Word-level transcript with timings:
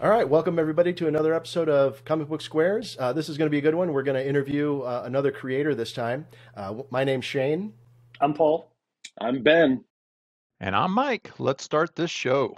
All 0.00 0.08
right, 0.08 0.28
welcome 0.28 0.60
everybody 0.60 0.92
to 0.92 1.08
another 1.08 1.34
episode 1.34 1.68
of 1.68 2.04
Comic 2.04 2.28
Book 2.28 2.40
Squares. 2.40 2.96
Uh, 3.00 3.12
this 3.12 3.28
is 3.28 3.36
going 3.36 3.46
to 3.46 3.50
be 3.50 3.58
a 3.58 3.60
good 3.60 3.74
one. 3.74 3.92
We're 3.92 4.04
going 4.04 4.16
to 4.16 4.24
interview 4.24 4.82
uh, 4.82 5.02
another 5.04 5.32
creator 5.32 5.74
this 5.74 5.92
time. 5.92 6.24
Uh, 6.56 6.82
my 6.90 7.02
name's 7.02 7.24
Shane. 7.24 7.72
I'm 8.20 8.32
Paul. 8.32 8.70
I'm 9.20 9.42
Ben. 9.42 9.82
And 10.60 10.76
I'm 10.76 10.92
Mike. 10.92 11.32
Let's 11.40 11.64
start 11.64 11.96
this 11.96 12.12
show. 12.12 12.56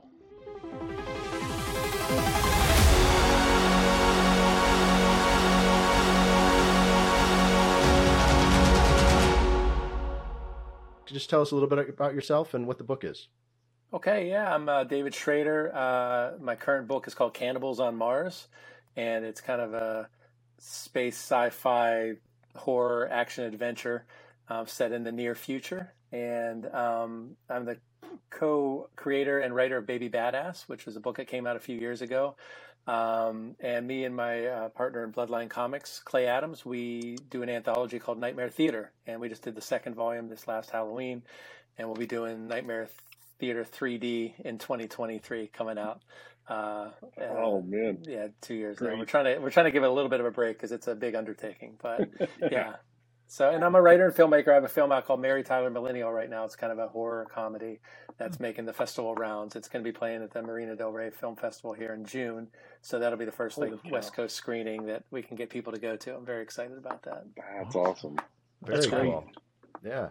Just 11.06 11.30
tell 11.30 11.40
us 11.40 11.52
a 11.52 11.54
little 11.54 11.70
bit 11.70 11.88
about 11.88 12.12
yourself 12.12 12.52
and 12.52 12.66
what 12.66 12.76
the 12.76 12.84
book 12.84 13.02
is. 13.02 13.28
Okay, 13.92 14.28
yeah, 14.28 14.54
I'm 14.54 14.68
uh, 14.68 14.84
David 14.84 15.16
Schrader. 15.16 15.74
Uh, 15.74 16.40
my 16.40 16.54
current 16.54 16.86
book 16.86 17.08
is 17.08 17.14
called 17.14 17.34
Cannibals 17.34 17.80
on 17.80 17.96
Mars, 17.96 18.46
and 18.94 19.24
it's 19.24 19.40
kind 19.40 19.60
of 19.60 19.74
a 19.74 20.08
space 20.58 21.16
sci-fi 21.16 22.12
horror 22.54 23.08
action 23.10 23.42
adventure 23.42 24.04
uh, 24.48 24.64
set 24.64 24.92
in 24.92 25.02
the 25.02 25.10
near 25.10 25.34
future. 25.34 25.92
And 26.12 26.66
um, 26.72 27.36
I'm 27.48 27.64
the 27.64 27.78
co-creator 28.30 29.40
and 29.40 29.56
writer 29.56 29.78
of 29.78 29.86
Baby 29.86 30.08
Badass, 30.08 30.68
which 30.68 30.86
was 30.86 30.94
a 30.94 31.00
book 31.00 31.16
that 31.16 31.26
came 31.26 31.44
out 31.48 31.56
a 31.56 31.60
few 31.60 31.76
years 31.76 32.00
ago. 32.00 32.36
Um, 32.86 33.56
and 33.58 33.88
me 33.88 34.04
and 34.04 34.14
my 34.14 34.46
uh, 34.46 34.68
partner 34.68 35.02
in 35.02 35.12
Bloodline 35.12 35.50
Comics, 35.50 35.98
Clay 36.04 36.28
Adams, 36.28 36.64
we 36.64 37.18
do 37.28 37.42
an 37.42 37.48
anthology 37.48 37.98
called 37.98 38.20
Nightmare 38.20 38.50
Theater, 38.50 38.92
and 39.08 39.20
we 39.20 39.28
just 39.28 39.42
did 39.42 39.56
the 39.56 39.60
second 39.60 39.96
volume 39.96 40.28
this 40.28 40.46
last 40.46 40.70
Halloween, 40.70 41.22
and 41.76 41.88
we'll 41.88 41.96
be 41.96 42.06
doing 42.06 42.46
Nightmare 42.46 42.88
Theater 43.40 43.64
3D 43.64 44.40
in 44.40 44.58
2023 44.58 45.48
coming 45.48 45.78
out. 45.78 46.02
Uh, 46.46 46.90
oh 47.20 47.62
man, 47.62 47.98
yeah, 48.06 48.28
two 48.40 48.54
years. 48.54 48.76
Great. 48.76 48.98
We're 48.98 49.04
trying 49.04 49.24
to 49.24 49.38
we're 49.40 49.50
trying 49.50 49.66
to 49.66 49.70
give 49.70 49.82
it 49.82 49.88
a 49.88 49.92
little 49.92 50.10
bit 50.10 50.20
of 50.20 50.26
a 50.26 50.30
break 50.30 50.56
because 50.56 50.72
it's 50.72 50.88
a 50.88 50.94
big 50.94 51.14
undertaking, 51.14 51.76
but 51.80 52.08
yeah. 52.50 52.74
So, 53.28 53.48
and 53.48 53.64
I'm 53.64 53.76
a 53.76 53.80
writer 53.80 54.06
and 54.06 54.14
filmmaker. 54.14 54.48
I 54.48 54.54
have 54.54 54.64
a 54.64 54.68
film 54.68 54.90
out 54.90 55.06
called 55.06 55.20
Mary 55.20 55.44
Tyler 55.44 55.70
Millennial 55.70 56.10
right 56.10 56.28
now. 56.28 56.44
It's 56.44 56.56
kind 56.56 56.72
of 56.72 56.80
a 56.80 56.88
horror 56.88 57.28
comedy 57.32 57.78
that's 58.18 58.40
making 58.40 58.64
the 58.64 58.72
festival 58.72 59.14
rounds. 59.14 59.54
It's 59.54 59.68
going 59.68 59.84
to 59.84 59.88
be 59.88 59.96
playing 59.96 60.24
at 60.24 60.32
the 60.32 60.42
Marina 60.42 60.74
Del 60.74 60.90
Rey 60.90 61.10
Film 61.10 61.36
Festival 61.36 61.72
here 61.72 61.94
in 61.94 62.04
June. 62.04 62.48
So 62.82 62.98
that'll 62.98 63.16
be 63.16 63.24
the 63.24 63.30
first 63.30 63.56
like 63.56 63.72
West 63.88 64.12
Coast 64.14 64.34
screening 64.34 64.86
that 64.86 65.04
we 65.12 65.22
can 65.22 65.36
get 65.36 65.48
people 65.48 65.72
to 65.72 65.78
go 65.78 65.94
to. 65.94 66.16
I'm 66.16 66.26
very 66.26 66.42
excited 66.42 66.76
about 66.76 67.04
that. 67.04 67.24
That's 67.36 67.76
awesome. 67.76 68.16
Very 68.64 68.78
that's 68.78 68.88
great. 68.88 69.02
Cool. 69.02 69.24
Yeah 69.84 70.08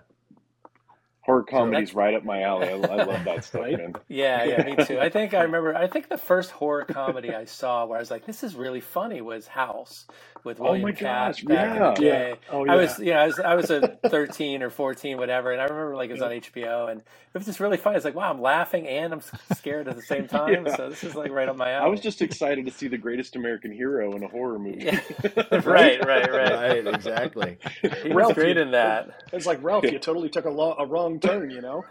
horror 1.30 1.44
comedies 1.44 1.94
right 1.94 2.16
up 2.16 2.23
my 2.25 2.41
alley. 2.41 2.69
I, 2.69 2.72
I 2.72 3.03
love 3.03 3.23
that 3.25 3.44
stuff, 3.44 3.61
man. 3.61 3.94
Yeah, 4.08 4.44
yeah, 4.45 4.63
me 4.63 4.83
too. 4.83 4.99
I 4.99 5.09
think 5.16 5.36
I 5.36 5.44
remember. 5.44 5.75
I 5.75 5.86
think 5.86 6.09
the 6.09 6.17
first 6.17 6.49
horror 6.49 6.86
comedy 6.86 7.36
I 7.36 7.45
saw 7.45 7.86
where 7.86 7.97
I 7.97 8.02
was 8.02 8.09
like, 8.09 8.25
"This 8.25 8.44
is 8.44 8.55
really 8.55 8.81
funny," 8.81 9.21
was 9.21 9.45
House 9.45 10.08
with 10.43 10.59
oh 10.59 10.71
William 10.71 10.93
oh 10.93 10.93
Katt 10.93 11.45
back 11.47 11.71
yeah. 11.71 11.75
in 11.75 11.83
the 11.83 11.91
day. 11.91 12.29
Yeah. 12.31 12.35
Oh, 12.49 12.65
yeah. 12.65 12.71
I 12.73 12.75
was, 12.75 12.99
you 12.99 13.13
know, 13.13 13.19
I 13.19 13.27
was, 13.27 13.39
I 13.39 13.55
was 13.55 13.71
a 13.71 13.81
thirteen 14.09 14.63
or 14.63 14.69
fourteen, 14.69 15.17
whatever, 15.17 15.51
and 15.51 15.61
I 15.61 15.65
remember 15.65 15.95
like 15.95 16.09
it 16.09 16.13
was 16.13 16.21
on 16.21 16.31
HBO, 16.31 16.91
and 16.91 17.01
it 17.01 17.37
was 17.37 17.45
just 17.45 17.59
really 17.59 17.77
funny. 17.77 17.97
It's 17.97 18.05
like, 18.05 18.15
wow, 18.15 18.31
I'm 18.31 18.41
laughing 18.41 18.87
and 18.87 19.13
I'm 19.13 19.21
scared 19.55 19.87
at 19.87 19.95
the 19.95 20.01
same 20.03 20.27
time. 20.29 20.65
yeah. 20.65 20.75
So 20.75 20.89
this 20.89 21.03
is 21.03 21.15
like 21.15 21.31
right 21.31 21.49
up 21.49 21.57
my 21.57 21.71
alley. 21.71 21.85
I 21.85 21.89
was 21.89 22.01
just 22.01 22.21
excited 22.21 22.65
to 22.65 22.71
see 22.71 22.87
the 22.87 22.97
greatest 22.97 23.35
American 23.35 23.71
hero 23.71 24.15
in 24.15 24.23
a 24.23 24.27
horror 24.27 24.59
movie. 24.59 24.85
Yeah. 24.85 25.01
right, 25.65 26.03
right, 26.05 26.31
right, 26.31 26.53
right. 26.53 26.87
Exactly. 26.87 27.57
He 28.03 28.13
Ralph, 28.13 28.29
was 28.29 28.33
great 28.35 28.57
in 28.57 28.71
that. 28.71 29.09
It's 29.33 29.45
like 29.45 29.63
Ralph, 29.63 29.91
you 29.91 29.99
totally 29.99 30.29
took 30.29 30.45
a, 30.45 30.49
lo- 30.51 30.75
a 30.79 30.85
wrong 30.85 31.19
turn, 31.19 31.51
you 31.51 31.61
know. 31.61 31.85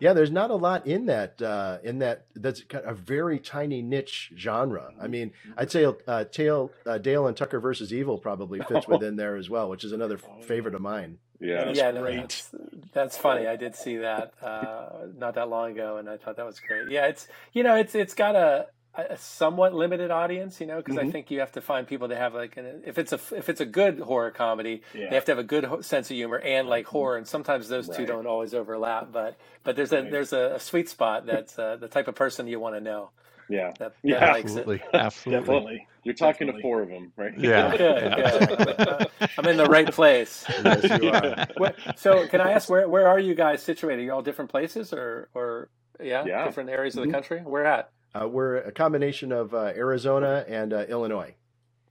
Yeah, 0.00 0.12
there's 0.12 0.30
not 0.30 0.50
a 0.50 0.54
lot 0.54 0.86
in 0.86 1.06
that 1.06 1.40
uh, 1.42 1.78
in 1.82 1.98
that 1.98 2.26
that's 2.34 2.62
a 2.72 2.94
very 2.94 3.38
tiny 3.38 3.82
niche 3.82 4.32
genre. 4.36 4.92
I 5.00 5.08
mean, 5.08 5.32
I'd 5.56 5.70
say 5.70 5.86
uh, 6.06 6.24
Tale, 6.24 6.70
uh, 6.86 6.98
Dale 6.98 7.26
and 7.26 7.36
Tucker 7.36 7.60
versus 7.60 7.92
Evil 7.92 8.18
probably 8.18 8.60
fits 8.60 8.86
within 8.88 9.16
there 9.16 9.36
as 9.36 9.50
well, 9.50 9.68
which 9.68 9.84
is 9.84 9.92
another 9.92 10.18
oh, 10.24 10.42
favorite 10.42 10.74
of 10.74 10.80
mine. 10.80 11.18
Yeah, 11.40 11.70
yeah, 11.72 11.92
no, 11.92 12.04
that's, 12.04 12.50
that's, 12.92 13.16
funny. 13.16 13.46
I 13.46 13.54
did 13.54 13.76
see 13.76 13.98
that 13.98 14.34
uh, 14.42 15.06
not 15.16 15.36
that 15.36 15.48
long 15.48 15.70
ago, 15.70 15.98
and 15.98 16.08
I 16.08 16.16
thought 16.16 16.36
that 16.36 16.46
was 16.46 16.58
great. 16.58 16.90
Yeah, 16.90 17.06
it's 17.06 17.28
you 17.52 17.62
know, 17.62 17.76
it's 17.76 17.94
it's 17.94 18.14
got 18.14 18.34
a 18.34 18.66
a 18.94 19.16
somewhat 19.16 19.74
limited 19.74 20.10
audience, 20.10 20.60
you 20.60 20.66
know, 20.66 20.78
because 20.78 20.96
mm-hmm. 20.96 21.08
I 21.08 21.12
think 21.12 21.30
you 21.30 21.40
have 21.40 21.52
to 21.52 21.60
find 21.60 21.86
people 21.86 22.08
that 22.08 22.18
have 22.18 22.34
like 22.34 22.56
an, 22.56 22.82
if 22.84 22.98
it's 22.98 23.12
a 23.12 23.20
if 23.36 23.48
it's 23.48 23.60
a 23.60 23.66
good 23.66 24.00
horror 24.00 24.30
comedy, 24.30 24.82
yeah. 24.92 25.08
they 25.08 25.14
have 25.14 25.24
to 25.26 25.32
have 25.32 25.38
a 25.38 25.44
good 25.44 25.64
ho- 25.64 25.80
sense 25.80 26.10
of 26.10 26.16
humor 26.16 26.38
and 26.38 26.68
like 26.68 26.86
horror, 26.86 27.16
and 27.16 27.26
sometimes 27.26 27.68
those 27.68 27.88
right. 27.88 27.98
two 27.98 28.06
don't 28.06 28.26
always 28.26 28.54
overlap. 28.54 29.12
But 29.12 29.36
but 29.62 29.76
there's 29.76 29.92
a 29.92 30.02
right. 30.02 30.10
there's 30.10 30.32
a, 30.32 30.54
a, 30.56 30.60
sweet 30.60 30.88
spot 30.88 31.26
that's 31.26 31.58
uh, 31.58 31.76
the 31.76 31.88
type 31.88 32.08
of 32.08 32.14
person 32.14 32.48
you 32.48 32.58
want 32.58 32.74
to 32.74 32.80
know. 32.80 33.10
Yeah, 33.48 33.72
that, 33.78 33.78
that 33.78 33.94
yeah, 34.02 34.16
absolutely, 34.36 34.82
absolutely. 34.92 35.40
Definitely. 35.40 35.86
You're 36.04 36.14
talking 36.14 36.46
Definitely. 36.46 36.62
to 36.62 36.62
four 36.62 36.82
of 36.82 36.88
them, 36.88 37.12
right? 37.16 37.38
Yeah, 37.38 37.76
good, 37.76 38.02
yeah. 38.02 39.28
I'm 39.38 39.46
in 39.46 39.56
the 39.56 39.66
right 39.66 39.90
place. 39.90 40.44
Yes, 40.64 41.02
you 41.02 41.10
are. 41.10 41.74
So, 41.96 42.26
can 42.28 42.40
I 42.40 42.52
ask 42.52 42.68
where 42.68 42.88
where 42.88 43.08
are 43.08 43.18
you 43.18 43.34
guys 43.34 43.62
situated? 43.62 44.00
Are 44.00 44.04
you 44.04 44.12
all 44.12 44.22
different 44.22 44.50
places, 44.50 44.92
or 44.92 45.28
or 45.34 45.68
yeah, 46.02 46.24
yeah. 46.24 46.44
different 46.44 46.70
areas 46.70 46.96
of 46.96 47.02
the 47.02 47.06
mm-hmm. 47.06 47.14
country? 47.14 47.40
Where 47.40 47.64
at? 47.64 47.90
Uh, 48.18 48.26
we're 48.26 48.56
a 48.56 48.72
combination 48.72 49.32
of 49.32 49.54
uh, 49.54 49.72
Arizona 49.76 50.44
and 50.48 50.72
uh, 50.72 50.84
Illinois. 50.88 51.34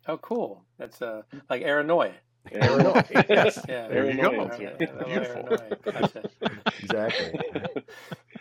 Oh, 0.08 0.18
cool! 0.18 0.64
That's 0.78 1.02
uh, 1.02 1.22
like 1.50 1.62
Illinois. 1.62 2.14
Illinois. 2.52 3.04
yes. 3.30 3.60
Yeah. 3.68 3.88
There 3.88 4.10
you 4.10 4.22
go. 4.22 4.48
Beautiful. 5.06 5.58
Gotcha. 5.84 6.30
exactly. 6.82 7.40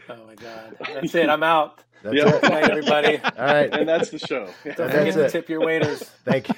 Oh 0.08 0.24
my 0.24 0.36
God! 0.36 0.76
That's 0.94 1.16
it. 1.16 1.28
I'm 1.28 1.42
out. 1.42 1.82
That's 2.04 2.14
yep. 2.14 2.28
it. 2.28 2.40
Good 2.42 2.50
night, 2.52 2.70
everybody. 2.70 3.18
All 3.18 3.44
right, 3.44 3.74
and 3.74 3.88
that's 3.88 4.10
the 4.10 4.20
show. 4.20 4.48
Don't 4.64 4.76
that's 4.76 4.94
forget 4.94 5.14
to 5.14 5.28
tip 5.28 5.48
your 5.48 5.58
waiters. 5.62 5.98
Thank 6.24 6.48
you. 6.48 6.54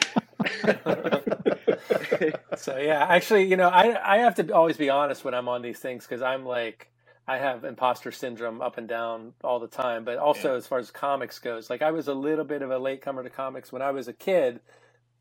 so 2.58 2.76
yeah, 2.76 3.06
actually, 3.08 3.44
you 3.44 3.56
know, 3.56 3.70
I 3.70 4.16
I 4.16 4.18
have 4.18 4.34
to 4.34 4.52
always 4.54 4.76
be 4.76 4.90
honest 4.90 5.24
when 5.24 5.32
I'm 5.32 5.48
on 5.48 5.62
these 5.62 5.78
things 5.78 6.04
because 6.04 6.20
I'm 6.20 6.44
like 6.44 6.90
I 7.28 7.36
have 7.36 7.64
imposter 7.64 8.10
syndrome 8.10 8.62
up 8.62 8.78
and 8.78 8.88
down 8.88 9.34
all 9.44 9.60
the 9.60 9.68
time. 9.68 10.04
But 10.04 10.16
also, 10.16 10.52
yeah. 10.52 10.56
as 10.56 10.66
far 10.66 10.78
as 10.78 10.90
comics 10.90 11.38
goes, 11.38 11.68
like 11.68 11.82
I 11.82 11.90
was 11.90 12.08
a 12.08 12.14
little 12.14 12.44
bit 12.44 12.62
of 12.62 12.70
a 12.70 12.78
latecomer 12.78 13.22
to 13.22 13.30
comics 13.30 13.70
when 13.70 13.82
I 13.82 13.90
was 13.90 14.08
a 14.08 14.14
kid. 14.14 14.60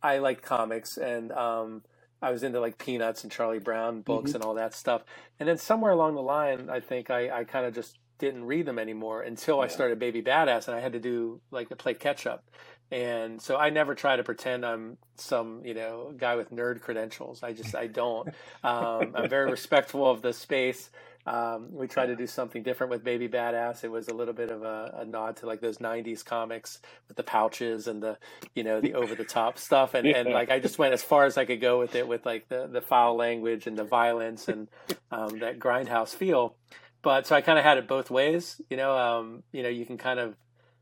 I 0.01 0.19
liked 0.19 0.41
comics 0.41 0.97
and 0.97 1.31
um, 1.33 1.83
I 2.21 2.31
was 2.31 2.43
into 2.43 2.61
like 2.61 2.77
Peanuts 2.77 3.23
and 3.23 3.31
Charlie 3.31 3.59
Brown 3.59 4.01
books 4.01 4.29
mm-hmm. 4.29 4.37
and 4.37 4.45
all 4.45 4.53
that 4.53 4.73
stuff. 4.73 5.03
And 5.39 5.49
then 5.49 5.57
somewhere 5.57 5.91
along 5.91 6.15
the 6.15 6.21
line, 6.21 6.69
I 6.69 6.79
think 6.79 7.09
I, 7.09 7.29
I 7.29 7.43
kind 7.43 7.65
of 7.65 7.75
just 7.75 7.97
didn't 8.19 8.45
read 8.45 8.65
them 8.65 8.79
anymore 8.79 9.21
until 9.21 9.57
yeah. 9.57 9.63
I 9.63 9.67
started 9.67 9.99
Baby 9.99 10.21
Badass 10.21 10.67
and 10.67 10.77
I 10.77 10.79
had 10.79 10.93
to 10.93 10.99
do 10.99 11.41
like 11.51 11.67
the 11.67 11.75
play 11.75 11.93
catch 11.93 12.25
up. 12.25 12.45
And 12.89 13.41
so 13.41 13.57
I 13.57 13.69
never 13.69 13.95
try 13.95 14.15
to 14.15 14.23
pretend 14.23 14.65
I'm 14.65 14.97
some, 15.15 15.61
you 15.65 15.73
know, 15.73 16.13
guy 16.15 16.35
with 16.35 16.51
nerd 16.51 16.79
credentials. 16.79 17.43
I 17.43 17.51
just, 17.51 17.75
I 17.75 17.87
don't. 17.87 18.29
Um, 18.63 19.13
I'm 19.13 19.29
very 19.29 19.51
respectful 19.51 20.09
of 20.09 20.21
the 20.21 20.31
space. 20.31 20.89
Um, 21.27 21.67
we 21.73 21.87
tried 21.87 22.05
to 22.05 22.15
do 22.15 22.25
something 22.25 22.63
different 22.63 22.89
with 22.89 23.03
Baby 23.03 23.27
Badass. 23.27 23.83
It 23.83 23.91
was 23.91 24.07
a 24.07 24.13
little 24.13 24.33
bit 24.33 24.49
of 24.49 24.63
a, 24.63 24.99
a, 24.99 25.05
nod 25.05 25.35
to 25.37 25.45
like 25.45 25.59
those 25.59 25.79
'90s 25.79 26.23
comics 26.23 26.79
with 27.09 27.17
the 27.17 27.23
pouches 27.23 27.87
and 27.87 28.01
the, 28.01 28.17
you 28.55 28.63
know, 28.63 28.79
the 28.79 28.93
over 28.93 29.13
the 29.13 29.25
top 29.25 29.57
stuff. 29.57 29.93
And, 29.93 30.07
yeah. 30.07 30.19
and 30.19 30.29
like 30.29 30.49
I 30.49 30.59
just 30.59 30.79
went 30.79 30.93
as 30.93 31.03
far 31.03 31.25
as 31.25 31.37
I 31.37 31.43
could 31.43 31.59
go 31.59 31.79
with 31.79 31.95
it, 31.95 32.07
with 32.07 32.25
like 32.25 32.47
the 32.47 32.67
the 32.67 32.79
foul 32.79 33.17
language 33.17 33.67
and 33.67 33.77
the 33.77 33.83
violence 33.83 34.47
and 34.47 34.69
um, 35.11 35.39
that 35.39 35.59
grindhouse 35.59 36.15
feel. 36.15 36.55
But 37.01 37.27
so 37.27 37.35
I 37.35 37.41
kind 37.41 37.59
of 37.59 37.65
had 37.65 37.77
it 37.77 37.89
both 37.89 38.09
ways. 38.09 38.61
You 38.69 38.77
know, 38.77 38.97
um, 38.97 39.43
you 39.51 39.63
know, 39.63 39.69
you 39.69 39.85
can 39.85 39.97
kind 39.97 40.21
of 40.21 40.37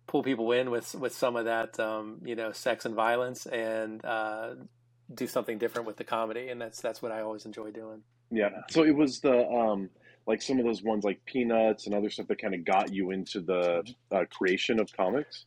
pull 0.05 0.21
people 0.21 0.51
in 0.51 0.69
with 0.69 0.93
with 0.93 1.15
some 1.15 1.35
of 1.37 1.45
that, 1.45 1.79
um, 1.79 2.19
you 2.23 2.35
know, 2.35 2.51
sex 2.51 2.85
and 2.85 2.93
violence, 2.93 3.47
and 3.47 4.05
uh, 4.05 4.51
do 5.11 5.25
something 5.25 5.57
different 5.57 5.87
with 5.87 5.97
the 5.97 6.03
comedy. 6.03 6.49
And 6.49 6.61
that's 6.61 6.81
that's 6.81 7.01
what 7.01 7.11
I 7.11 7.21
always 7.21 7.47
enjoy 7.47 7.71
doing. 7.71 8.03
Yeah. 8.29 8.49
So 8.69 8.83
it 8.83 8.95
was 8.95 9.21
the 9.21 9.47
um, 9.47 9.89
like 10.27 10.41
some 10.41 10.59
of 10.59 10.65
those 10.65 10.83
ones 10.83 11.03
like 11.03 11.23
Peanuts 11.25 11.85
and 11.85 11.95
other 11.95 12.09
stuff 12.09 12.27
that 12.27 12.41
kind 12.41 12.53
of 12.53 12.65
got 12.65 12.93
you 12.93 13.11
into 13.11 13.41
the 13.41 13.83
uh, 14.11 14.25
creation 14.31 14.79
of 14.79 14.91
comics? 14.95 15.45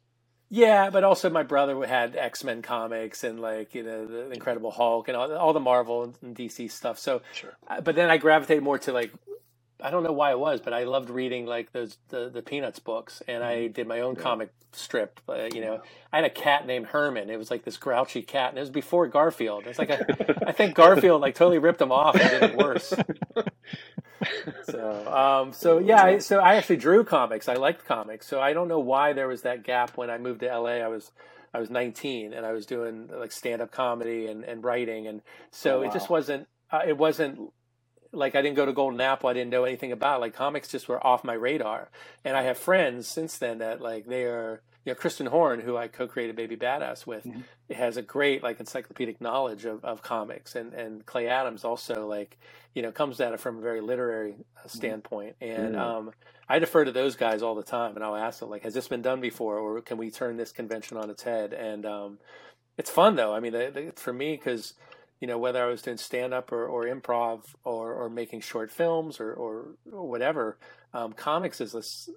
Yeah, 0.50 0.88
but 0.88 1.04
also 1.04 1.28
my 1.28 1.42
brother 1.42 1.84
had 1.86 2.16
X 2.16 2.42
Men 2.42 2.62
comics 2.62 3.22
and 3.22 3.38
like 3.38 3.74
you 3.74 3.82
know 3.82 4.06
the 4.06 4.30
Incredible 4.30 4.70
Hulk 4.70 5.08
and 5.08 5.16
all, 5.16 5.30
all 5.34 5.52
the 5.52 5.60
Marvel 5.60 6.14
and 6.22 6.36
DC 6.36 6.70
stuff. 6.70 6.98
So, 6.98 7.20
sure. 7.34 7.56
Uh, 7.66 7.80
but 7.80 7.96
then 7.96 8.08
I 8.08 8.16
gravitated 8.16 8.62
more 8.62 8.78
to 8.78 8.92
like 8.92 9.12
I 9.82 9.90
don't 9.90 10.02
know 10.02 10.12
why 10.12 10.32
it 10.32 10.38
was, 10.38 10.60
but 10.60 10.72
I 10.72 10.84
loved 10.84 11.08
reading 11.08 11.46
like 11.46 11.72
those 11.72 11.98
the, 12.08 12.28
the 12.28 12.42
Peanuts 12.42 12.78
books, 12.78 13.22
and 13.28 13.44
I 13.44 13.56
mm-hmm. 13.56 13.72
did 13.72 13.86
my 13.86 14.00
own 14.00 14.14
yeah. 14.16 14.22
comic 14.22 14.52
strip. 14.72 15.20
Uh, 15.28 15.48
you 15.54 15.60
know, 15.60 15.80
I 16.12 16.16
had 16.16 16.24
a 16.24 16.30
cat 16.30 16.66
named 16.66 16.86
Herman. 16.86 17.30
It 17.30 17.38
was 17.38 17.50
like 17.50 17.64
this 17.64 17.76
grouchy 17.76 18.22
cat, 18.22 18.50
and 18.50 18.58
it 18.58 18.62
was 18.62 18.70
before 18.70 19.06
Garfield. 19.06 19.66
It's 19.66 19.78
like 19.78 19.90
a, 19.90 20.48
I 20.48 20.52
think 20.52 20.74
Garfield 20.76 21.20
like 21.20 21.34
totally 21.34 21.58
ripped 21.58 21.80
him 21.80 21.92
off 21.92 22.16
and 22.16 22.30
did 22.30 22.42
it 22.42 22.56
worse. 22.56 22.92
so, 24.64 25.14
um, 25.14 25.52
so 25.52 25.78
yeah, 25.78 26.02
I, 26.02 26.18
so 26.18 26.40
I 26.40 26.56
actually 26.56 26.76
drew 26.76 27.04
comics. 27.04 27.48
I 27.48 27.54
liked 27.54 27.84
comics, 27.84 28.26
so 28.26 28.40
I 28.40 28.52
don't 28.52 28.68
know 28.68 28.80
why 28.80 29.12
there 29.12 29.28
was 29.28 29.42
that 29.42 29.62
gap 29.62 29.96
when 29.96 30.10
I 30.10 30.18
moved 30.18 30.40
to 30.40 30.46
LA. 30.46 30.78
I 30.78 30.88
was 30.88 31.12
I 31.54 31.60
was 31.60 31.70
19 31.70 32.34
and 32.34 32.44
I 32.44 32.52
was 32.52 32.66
doing 32.66 33.08
like 33.12 33.32
stand 33.32 33.62
up 33.62 33.70
comedy 33.70 34.26
and, 34.26 34.44
and 34.44 34.64
writing, 34.64 35.06
and 35.06 35.22
so 35.50 35.76
oh, 35.76 35.80
wow. 35.80 35.88
it 35.88 35.92
just 35.92 36.10
wasn't 36.10 36.48
uh, 36.70 36.80
it 36.86 36.98
wasn't 36.98 37.52
like 38.12 38.36
I 38.36 38.42
didn't 38.42 38.56
go 38.56 38.66
to 38.66 38.72
Golden 38.74 39.00
Apple. 39.00 39.30
I 39.30 39.34
didn't 39.34 39.50
know 39.50 39.64
anything 39.64 39.92
about 39.92 40.18
it. 40.18 40.22
like 40.22 40.34
comics. 40.34 40.68
Just 40.68 40.88
were 40.88 41.04
off 41.06 41.24
my 41.24 41.34
radar. 41.34 41.90
And 42.24 42.36
I 42.36 42.42
have 42.44 42.58
friends 42.58 43.08
since 43.08 43.38
then 43.38 43.58
that 43.58 43.80
like 43.82 44.06
they 44.06 44.24
are. 44.24 44.62
You 44.86 44.92
know, 44.92 44.96
Christian 44.96 45.26
Horn, 45.26 45.60
who 45.60 45.76
I 45.76 45.88
co-created 45.88 46.36
Baby 46.36 46.56
Badass 46.56 47.06
with, 47.06 47.26
Mhm. 47.26 47.44
has 47.70 47.98
a 47.98 48.02
great 48.02 48.42
like 48.42 48.60
encyclopedic 48.60 49.20
knowledge 49.20 49.66
of, 49.66 49.84
of 49.84 50.02
comics, 50.02 50.56
and 50.56 50.74
and 50.74 51.06
Clay 51.06 51.28
Adams 51.28 51.64
also 51.64 52.06
like 52.08 52.38
you 52.74 52.82
know 52.82 52.92
comes 52.92 53.20
at 53.20 53.34
it 53.34 53.40
from 53.40 53.58
a 53.58 53.62
very 53.62 53.82
literary 53.82 54.36
uh, 54.64 54.68
standpoint. 54.68 55.36
And 55.40 55.76
Mhm. 55.76 55.76
um, 55.76 56.12
I 56.48 56.58
defer 56.60 56.84
to 56.84 56.92
those 56.92 57.16
guys 57.16 57.42
all 57.42 57.54
the 57.56 57.62
time, 57.64 57.96
and 57.96 58.04
I'll 58.04 58.16
ask 58.16 58.40
them 58.40 58.50
like, 58.50 58.62
"Has 58.64 58.74
this 58.74 58.88
been 58.88 59.02
done 59.02 59.20
before, 59.20 59.58
or 59.58 59.82
can 59.82 59.98
we 59.98 60.10
turn 60.10 60.36
this 60.38 60.52
convention 60.52 60.96
on 60.98 61.10
its 61.10 61.22
head?" 61.24 61.52
And 61.54 61.86
um, 61.86 62.18
it's 62.78 62.90
fun 62.90 63.16
though. 63.16 63.34
I 63.34 63.40
mean, 63.40 63.52
they, 63.54 63.70
they, 63.70 63.90
for 63.96 64.12
me, 64.12 64.36
because 64.36 64.74
you 65.20 65.26
know 65.26 65.38
whether 65.38 65.62
I 65.62 65.66
was 65.66 65.82
doing 65.82 65.96
stand 65.96 66.32
up 66.32 66.52
or, 66.52 66.66
or 66.66 66.84
improv 66.84 67.42
or, 67.64 67.92
or 67.92 68.10
making 68.10 68.40
short 68.40 68.70
films 68.70 69.20
or 69.20 69.32
or, 69.32 69.74
or 69.90 70.08
whatever, 70.08 70.58
um, 70.92 71.12
comics 71.12 71.60
is 71.60 71.72
this. 71.72 72.08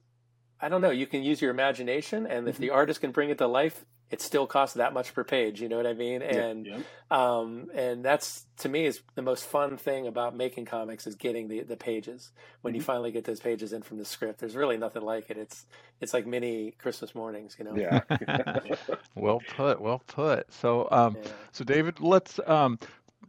I 0.59 0.69
don't 0.69 0.81
know. 0.81 0.91
You 0.91 1.07
can 1.07 1.23
use 1.23 1.41
your 1.41 1.51
imagination, 1.51 2.27
and 2.27 2.47
if 2.47 2.57
the 2.57 2.69
artist 2.69 3.01
can 3.01 3.11
bring 3.11 3.31
it 3.31 3.39
to 3.39 3.47
life, 3.47 3.83
it 4.11 4.21
still 4.21 4.45
costs 4.45 4.75
that 4.75 4.93
much 4.93 5.13
per 5.13 5.23
page. 5.23 5.61
You 5.61 5.69
know 5.69 5.77
what 5.77 5.87
I 5.87 5.93
mean? 5.93 6.21
And 6.21 6.67
Yeah. 6.67 6.79
um, 7.09 7.69
and 7.73 8.03
that's 8.05 8.45
to 8.57 8.69
me 8.69 8.85
is 8.85 9.01
the 9.15 9.21
most 9.21 9.45
fun 9.45 9.77
thing 9.77 10.07
about 10.07 10.35
making 10.35 10.65
comics 10.65 11.07
is 11.07 11.15
getting 11.15 11.47
the, 11.47 11.61
the 11.61 11.77
pages 11.77 12.31
when 12.61 12.75
you 12.75 12.81
finally 12.81 13.11
get 13.11 13.23
those 13.25 13.39
pages 13.39 13.73
in 13.73 13.81
from 13.81 13.97
the 13.97 14.05
script. 14.05 14.39
There's 14.39 14.55
really 14.55 14.77
nothing 14.77 15.03
like 15.03 15.29
it. 15.29 15.37
It's 15.37 15.65
it's 16.01 16.13
like 16.13 16.27
mini 16.27 16.71
Christmas 16.77 17.15
mornings, 17.15 17.55
you 17.57 17.65
know. 17.65 17.75
Yeah. 17.77 18.01
Well 19.15 19.41
put, 19.41 19.81
well 19.81 20.01
put. 20.07 20.51
So, 20.53 20.87
um, 20.91 21.17
Yeah. 21.17 21.31
so 21.51 21.63
David, 21.63 21.99
let's, 21.99 22.39
um, 22.47 22.79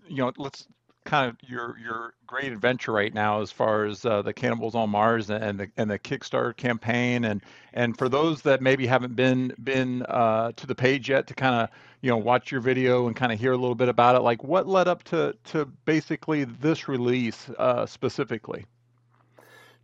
you 0.08 0.16
know, 0.16 0.32
let's 0.36 0.66
kind 1.04 1.30
of 1.30 1.48
your 1.48 1.78
your 1.78 2.14
great 2.26 2.52
adventure 2.52 2.92
right 2.92 3.12
now 3.12 3.40
as 3.40 3.50
far 3.50 3.84
as 3.84 4.04
uh, 4.04 4.22
the 4.22 4.32
Cannibals 4.32 4.74
on 4.74 4.90
Mars 4.90 5.30
and 5.30 5.60
the 5.60 5.70
and 5.76 5.90
the 5.90 5.98
Kickstarter 5.98 6.56
campaign, 6.56 7.24
and 7.24 7.42
and 7.72 7.96
for 7.96 8.08
those 8.08 8.42
that 8.42 8.62
maybe 8.62 8.86
haven't 8.86 9.16
been 9.16 9.54
been 9.62 10.02
uh, 10.02 10.52
to 10.52 10.66
the 10.66 10.74
page 10.74 11.08
yet 11.08 11.26
to 11.28 11.34
kind 11.34 11.54
of 11.54 11.68
you 12.00 12.10
know 12.10 12.16
watch 12.16 12.50
your 12.50 12.60
video 12.60 13.06
and 13.06 13.16
kind 13.16 13.32
of 13.32 13.38
hear 13.38 13.52
a 13.52 13.56
little 13.56 13.74
bit 13.74 13.88
about 13.88 14.16
it, 14.16 14.20
like 14.20 14.42
what 14.44 14.66
led 14.66 14.88
up 14.88 15.02
to 15.04 15.36
to 15.44 15.66
basically 15.84 16.44
this 16.44 16.88
release 16.88 17.50
uh, 17.58 17.86
specifically. 17.86 18.64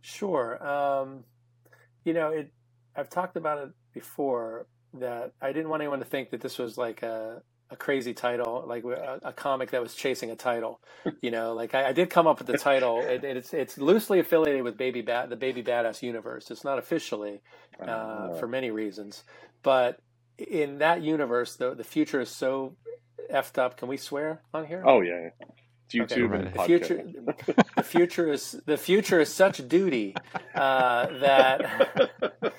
Sure. 0.01 0.65
Um, 0.65 1.23
you 2.03 2.13
know, 2.13 2.29
it. 2.29 2.51
I've 2.95 3.09
talked 3.09 3.37
about 3.37 3.59
it 3.59 3.69
before 3.93 4.65
that 4.95 5.33
I 5.41 5.51
didn't 5.51 5.69
want 5.69 5.81
anyone 5.81 5.99
to 5.99 6.05
think 6.05 6.31
that 6.31 6.41
this 6.41 6.57
was 6.57 6.77
like 6.77 7.03
a 7.03 7.41
a 7.71 7.75
crazy 7.77 8.13
title, 8.13 8.63
like 8.67 8.83
a, 8.85 9.19
a 9.23 9.33
comic 9.33 9.71
that 9.71 9.81
was 9.81 9.95
chasing 9.95 10.31
a 10.31 10.35
title. 10.35 10.81
You 11.21 11.31
know, 11.31 11.53
like 11.53 11.75
I, 11.75 11.89
I 11.89 11.93
did 11.93 12.09
come 12.11 12.27
up 12.27 12.39
with 12.39 12.47
the 12.47 12.55
title. 12.55 13.01
It, 13.07 13.23
it's 13.23 13.53
it's 13.53 13.77
loosely 13.77 14.19
affiliated 14.19 14.63
with 14.63 14.77
Baby 14.77 15.01
Bat, 15.01 15.29
the 15.31 15.35
Baby 15.37 15.63
Badass 15.63 16.01
universe. 16.03 16.51
It's 16.51 16.63
not 16.63 16.79
officially 16.79 17.41
uh, 17.85 18.31
for 18.31 18.47
many 18.47 18.71
reasons, 18.71 19.23
but 19.63 19.99
in 20.37 20.79
that 20.79 21.01
universe, 21.03 21.55
the 21.57 21.75
the 21.75 21.83
future 21.85 22.21
is 22.21 22.29
so 22.29 22.75
effed 23.33 23.57
up. 23.59 23.77
Can 23.77 23.87
we 23.89 23.97
swear 23.97 24.41
on 24.53 24.65
here? 24.65 24.81
oh 24.85 25.01
yeah. 25.01 25.21
yeah. 25.23 25.29
It's 25.91 26.13
Okay. 26.13 26.21
YouTube 26.21 26.29
Right. 26.29 26.41
and 26.45 26.53
the 26.53 26.63
future 26.63 27.03
the 27.75 27.83
future 27.83 28.31
is 28.31 28.61
the 28.65 28.77
future 28.77 29.19
is 29.19 29.33
such 29.33 29.67
duty 29.67 30.15
uh, 30.55 31.07
that 31.19 32.11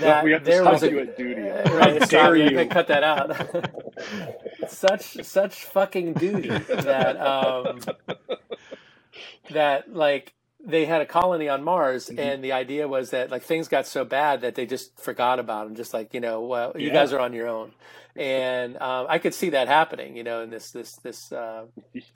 that 0.00 0.24
we 0.24 0.32
have 0.32 0.42
to 0.44 0.50
there 0.50 0.62
stop 0.62 0.72
was 0.74 0.82
a 0.84 0.90
you 0.90 1.00
at 1.00 1.16
duty. 1.16 1.40
Right, 1.42 1.98
How 2.00 2.06
dare 2.06 2.36
you. 2.36 2.58
you. 2.60 2.66
Cut 2.68 2.86
that 2.88 3.02
out. 3.02 3.34
such 4.68 5.24
such 5.24 5.64
fucking 5.64 6.14
duty 6.14 6.48
that 6.50 7.16
um, 7.20 7.80
that 9.50 9.92
like 9.92 10.34
they 10.70 10.84
had 10.86 11.00
a 11.02 11.06
colony 11.06 11.48
on 11.48 11.62
Mars, 11.64 12.06
Mm-hmm. 12.08 12.18
and 12.18 12.44
the 12.44 12.52
idea 12.52 12.88
was 12.88 13.10
that 13.10 13.30
like 13.30 13.42
things 13.42 13.68
got 13.68 13.86
so 13.86 14.04
bad 14.04 14.40
that 14.42 14.54
they 14.54 14.66
just 14.66 14.98
forgot 15.00 15.38
about 15.38 15.66
them. 15.66 15.76
Just 15.76 15.92
like 15.94 16.14
you 16.14 16.20
know, 16.20 16.40
well, 16.42 16.72
you 16.76 16.90
guys 16.90 17.12
are 17.12 17.20
on 17.20 17.32
your 17.32 17.48
own, 17.48 17.72
and 18.16 18.76
um, 18.80 19.06
I 19.08 19.18
could 19.18 19.34
see 19.34 19.50
that 19.50 19.68
happening. 19.68 20.16
You 20.16 20.24
know, 20.24 20.42
in 20.42 20.50
this 20.50 20.70
this 20.70 20.96
this 20.96 21.32
uh, 21.32 21.66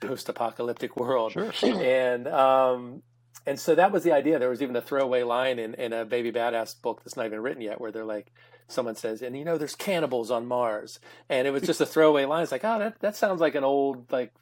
post-apocalyptic 0.01 0.95
world, 0.97 1.31
Sure. 1.33 1.51
and 1.63 2.27
um, 2.27 3.03
and 3.45 3.59
so 3.59 3.75
that 3.75 3.91
was 3.91 4.03
the 4.03 4.11
idea. 4.11 4.39
There 4.39 4.49
was 4.49 4.61
even 4.61 4.75
a 4.75 4.81
throwaway 4.81 5.23
line 5.23 5.59
in, 5.59 5.73
in 5.75 5.93
a 5.93 6.05
Baby 6.05 6.31
Badass 6.31 6.81
book 6.81 7.03
that's 7.03 7.15
not 7.15 7.25
even 7.25 7.41
written 7.41 7.61
yet, 7.61 7.79
where 7.79 7.91
they're 7.91 8.05
like, 8.05 8.31
someone 8.67 8.95
says, 8.95 9.21
and 9.21 9.37
you 9.37 9.45
know, 9.45 9.57
there's 9.57 9.75
cannibals 9.75 10.31
on 10.31 10.45
Mars, 10.47 10.99
and 11.29 11.47
it 11.47 11.51
was 11.51 11.61
just 11.63 11.81
a 11.81 11.85
throwaway 11.85 12.25
line. 12.25 12.43
It's 12.43 12.51
like, 12.51 12.65
oh, 12.65 12.79
that 12.79 12.99
that 13.01 13.15
sounds 13.15 13.41
like 13.41 13.55
an 13.55 13.63
old 13.63 14.11
like, 14.11 14.33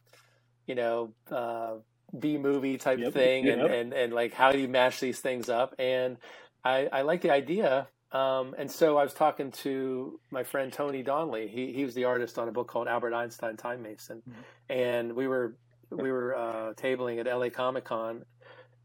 you 0.67 0.75
know, 0.75 1.13
uh, 1.31 1.75
B 2.17 2.37
movie 2.37 2.77
type 2.77 2.99
Yep, 2.99 3.13
thing, 3.13 3.49
and, 3.49 3.61
yep. 3.61 3.71
and 3.71 3.93
and 3.93 4.13
like 4.13 4.33
how 4.33 4.51
do 4.51 4.59
you 4.59 4.67
mash 4.67 4.99
these 4.99 5.19
things 5.19 5.49
up? 5.49 5.75
And 5.79 6.17
I 6.63 6.87
I 6.91 7.01
like 7.03 7.21
the 7.21 7.31
idea. 7.31 7.89
Um, 8.11 8.55
and 8.57 8.71
so 8.71 8.97
I 8.97 9.03
was 9.03 9.13
talking 9.13 9.51
to 9.63 10.19
my 10.31 10.43
friend 10.43 10.71
Tony 10.73 11.03
Donnelly. 11.03 11.47
He 11.49 11.73
he 11.73 11.85
was 11.85 11.95
the 11.95 12.05
artist 12.05 12.39
on 12.39 12.47
a 12.49 12.51
book 12.53 12.67
called 12.69 12.87
Albert 12.87 13.13
Einstein 13.13 13.57
Time 13.57 13.81
Mason, 13.83 14.23
and 14.69 15.13
we 15.15 15.27
were 15.27 15.57
we 15.91 16.11
were 16.11 16.35
uh, 16.37 16.73
tabling 16.75 17.19
at 17.19 17.27
LA 17.27 17.49
Comic 17.49 17.85
Con, 17.85 18.23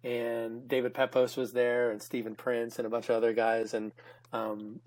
and 0.04 0.68
David 0.68 0.94
Pepose 0.94 1.36
was 1.36 1.52
there, 1.52 1.90
and 1.90 2.02
Stephen 2.02 2.36
Prince, 2.36 2.78
and 2.78 2.86
a 2.86 2.90
bunch 2.90 3.08
of 3.10 3.16
other 3.16 3.32
guys, 3.34 3.74
and 3.74 3.92
um, 4.32 4.80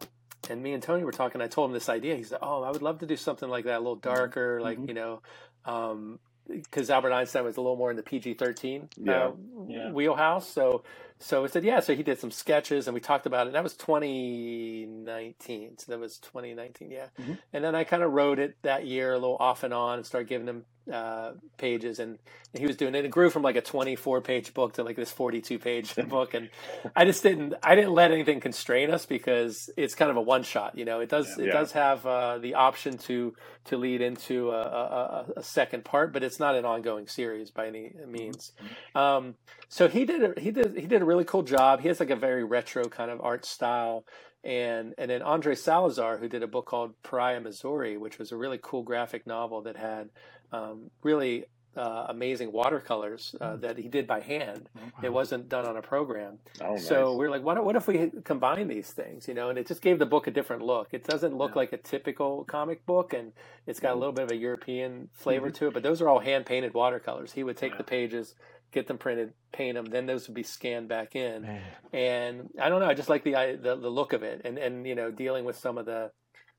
and 0.50 0.64
me 0.64 0.74
and 0.74 0.84
Tony 0.84 1.04
were 1.04 1.12
talking. 1.12 1.42
I 1.42 1.48
told 1.48 1.70
him 1.70 1.74
this 1.74 1.90
idea. 1.90 2.16
He 2.16 2.24
said, 2.24 2.40
"Oh, 2.42 2.64
I 2.64 2.72
would 2.72 2.82
love 2.84 3.00
to 3.00 3.06
do 3.08 3.18
something 3.18 3.50
like 3.50 3.66
that, 3.66 3.78
a 3.78 3.80
little 3.80 3.96
darker, 3.98 4.62
like 4.62 4.80
Mhm. 4.80 4.88
you 4.88 4.94
know." 4.96 5.22
Um, 5.66 6.20
because 6.52 6.90
Albert 6.92 7.14
Einstein 7.14 7.46
was 7.46 7.58
a 7.58 7.62
little 7.62 7.78
more 7.78 7.92
in 7.92 7.98
the 7.98 8.04
PG 8.04 8.36
thirteen 8.36 8.90
Yeah. 8.98 9.28
uh, 9.28 9.32
Yeah. 9.68 9.92
wheelhouse, 9.92 10.48
so 10.50 10.84
so 11.22 11.44
we 11.44 11.48
said 11.48 11.64
yeah. 11.64 11.80
So 11.80 11.96
he 11.96 12.04
did 12.04 12.20
some 12.20 12.32
sketches, 12.32 12.88
and 12.88 12.94
we 12.94 13.00
talked 13.00 13.26
about 13.26 13.48
it. 13.48 13.54
That 13.54 13.64
was 13.64 13.76
2019. 13.76 15.78
So 15.78 15.92
that 15.92 16.00
was 16.00 16.18
2019, 16.20 16.92
yeah. 16.92 17.08
Mhm. 17.20 17.38
And 17.54 17.64
then 17.64 17.76
I 17.76 17.84
kind 17.84 18.04
of 18.04 18.12
wrote 18.12 18.40
it 18.40 18.56
that 18.64 18.86
year, 18.86 19.14
a 19.14 19.20
little 19.20 19.38
off 19.40 19.64
and 19.64 19.74
on, 19.74 19.98
and 20.00 20.06
started 20.06 20.28
giving 20.28 20.48
him 20.48 20.66
uh, 20.92 21.34
pages. 21.58 22.00
And, 22.00 22.18
and 22.54 22.60
he 22.60 22.66
was 22.66 22.76
doing 22.76 22.96
it. 22.96 23.06
It 23.06 23.10
grew 23.12 23.30
from 23.30 23.44
like 23.44 23.56
a 23.56 23.62
24 23.62 24.22
page 24.22 24.54
book 24.54 24.74
to 24.74 24.84
like 24.84 24.96
this 24.96 25.12
42 25.12 25.60
page 25.60 25.94
book. 26.10 26.34
And 26.34 26.50
I 26.96 27.06
just 27.06 27.22
didn't 27.22 27.54
I 27.62 27.76
didn't 27.76 27.94
let 27.94 28.12
anything 28.12 28.40
constrain 28.40 28.92
us 28.92 29.06
because 29.06 29.70
it's 29.78 29.94
kind 29.94 30.10
of 30.10 30.18
a 30.18 30.22
one 30.22 30.44
shot. 30.44 30.78
You 30.78 30.86
know, 30.86 31.00
it 31.00 31.10
does 31.10 31.38
it 31.38 31.46
Yeah. 31.46 31.54
does 31.54 31.72
have 31.74 32.06
uh, 32.06 32.40
the 32.40 32.56
option 32.56 32.98
to 33.00 33.36
to 33.66 33.78
lead 33.78 34.02
into 34.02 34.50
a, 34.50 34.56
a, 34.56 34.58
a- 34.58 35.26
a 35.38 35.44
second 35.44 35.86
part, 35.86 36.12
but 36.14 36.24
it's 36.24 36.40
not 36.40 36.56
an 36.56 36.66
ongoing 36.66 37.08
series 37.08 37.52
by 37.52 37.68
any 37.68 37.94
means. 38.08 38.52
Um, 38.96 39.36
so 39.70 39.88
he 39.88 40.04
did 40.04 40.24
a, 40.36 40.42
he 40.42 40.50
did 40.50 40.76
he 40.78 40.88
did 40.88 41.04
a 41.04 41.06
really 41.12 41.26
cool 41.26 41.44
job. 41.44 41.82
He 41.82 41.88
has 41.90 42.00
like 42.00 42.10
a 42.10 42.16
very 42.16 42.44
retro 42.44 42.86
kind 42.86 43.12
of 43.12 43.20
art 43.22 43.44
style. 43.46 44.06
And 44.44 44.96
and 44.98 45.08
then 45.12 45.22
Andre 45.22 45.54
Salazar, 45.56 46.18
who 46.18 46.28
did 46.28 46.42
a 46.42 46.48
book 46.48 46.66
called 46.66 46.92
Pariah 47.04 47.42
Missouri, 47.42 47.96
which 47.98 48.18
was 48.18 48.32
a 48.32 48.38
really 48.38 48.60
cool 48.62 48.82
graphic 48.82 49.28
novel 49.28 49.62
that 49.64 49.76
had 49.78 50.10
um, 50.52 50.90
really 51.04 51.46
uh, 51.78 52.06
amazing 52.10 52.52
watercolors 52.52 53.34
uh, 53.40 53.56
that 53.58 53.78
he 53.78 53.88
did 53.88 54.06
by 54.06 54.20
hand. 54.20 54.68
It 55.02 55.14
wasn't 55.14 55.48
done 55.48 55.66
on 55.66 55.78
a 55.78 55.82
program. 55.82 56.40
Oh, 56.60 56.74
nice. 56.74 56.86
So 56.88 57.16
we 57.16 57.26
are 57.26 57.30
like, 57.30 57.44
what, 57.44 57.64
what 57.64 57.78
if 57.78 57.88
we 57.88 58.12
combine 58.26 58.68
these 58.68 58.90
things, 58.92 59.26
you 59.30 59.34
know? 59.34 59.48
And 59.50 59.58
it 59.58 59.68
just 59.68 59.82
gave 59.82 59.98
the 59.98 60.06
book 60.06 60.28
a 60.28 60.32
different 60.32 60.64
look. 60.64 60.90
It 60.92 61.06
doesn't 61.06 61.34
look 61.38 61.52
Yeah. 61.52 61.60
like 61.62 61.72
a 61.72 61.78
typical 61.78 62.44
comic 62.44 62.86
book, 62.86 63.14
and 63.14 63.32
it's 63.68 63.80
got 63.80 63.92
a 63.94 63.96
Mhm. 63.96 64.00
little 64.00 64.12
bit 64.20 64.24
of 64.26 64.32
a 64.32 64.36
European 64.36 65.08
flavor 65.14 65.50
to 65.50 65.68
it. 65.68 65.74
But 65.74 65.84
those 65.84 66.02
are 66.02 66.10
all 66.10 66.20
hand 66.20 66.46
painted 66.46 66.74
watercolors. 66.74 67.32
He 67.32 67.44
would 67.44 67.56
take 67.56 67.72
Yeah. 67.74 67.78
the 67.78 67.84
pages, 67.86 68.36
get 68.72 68.88
them 68.88 68.98
printed, 68.98 69.34
paint 69.54 69.76
them, 69.76 69.86
then 69.86 70.06
those 70.06 70.28
would 70.28 70.36
be 70.36 70.44
scanned 70.44 70.88
back 70.90 71.16
in. 71.16 71.44
Man. 71.44 71.62
And 71.94 72.50
I 72.62 72.70
don't 72.70 72.82
know, 72.82 72.88
I 72.88 72.94
just 72.94 73.10
like 73.10 73.24
the 73.24 73.34
the, 73.62 73.76
the 73.78 73.90
look 73.90 74.14
of 74.14 74.24
it, 74.24 74.42
and 74.46 74.58
and 74.58 74.88
you 74.88 74.96
know, 74.96 75.12
dealing 75.12 75.46
with 75.46 75.58
some 75.58 75.78
of 75.78 75.86
the 75.86 76.12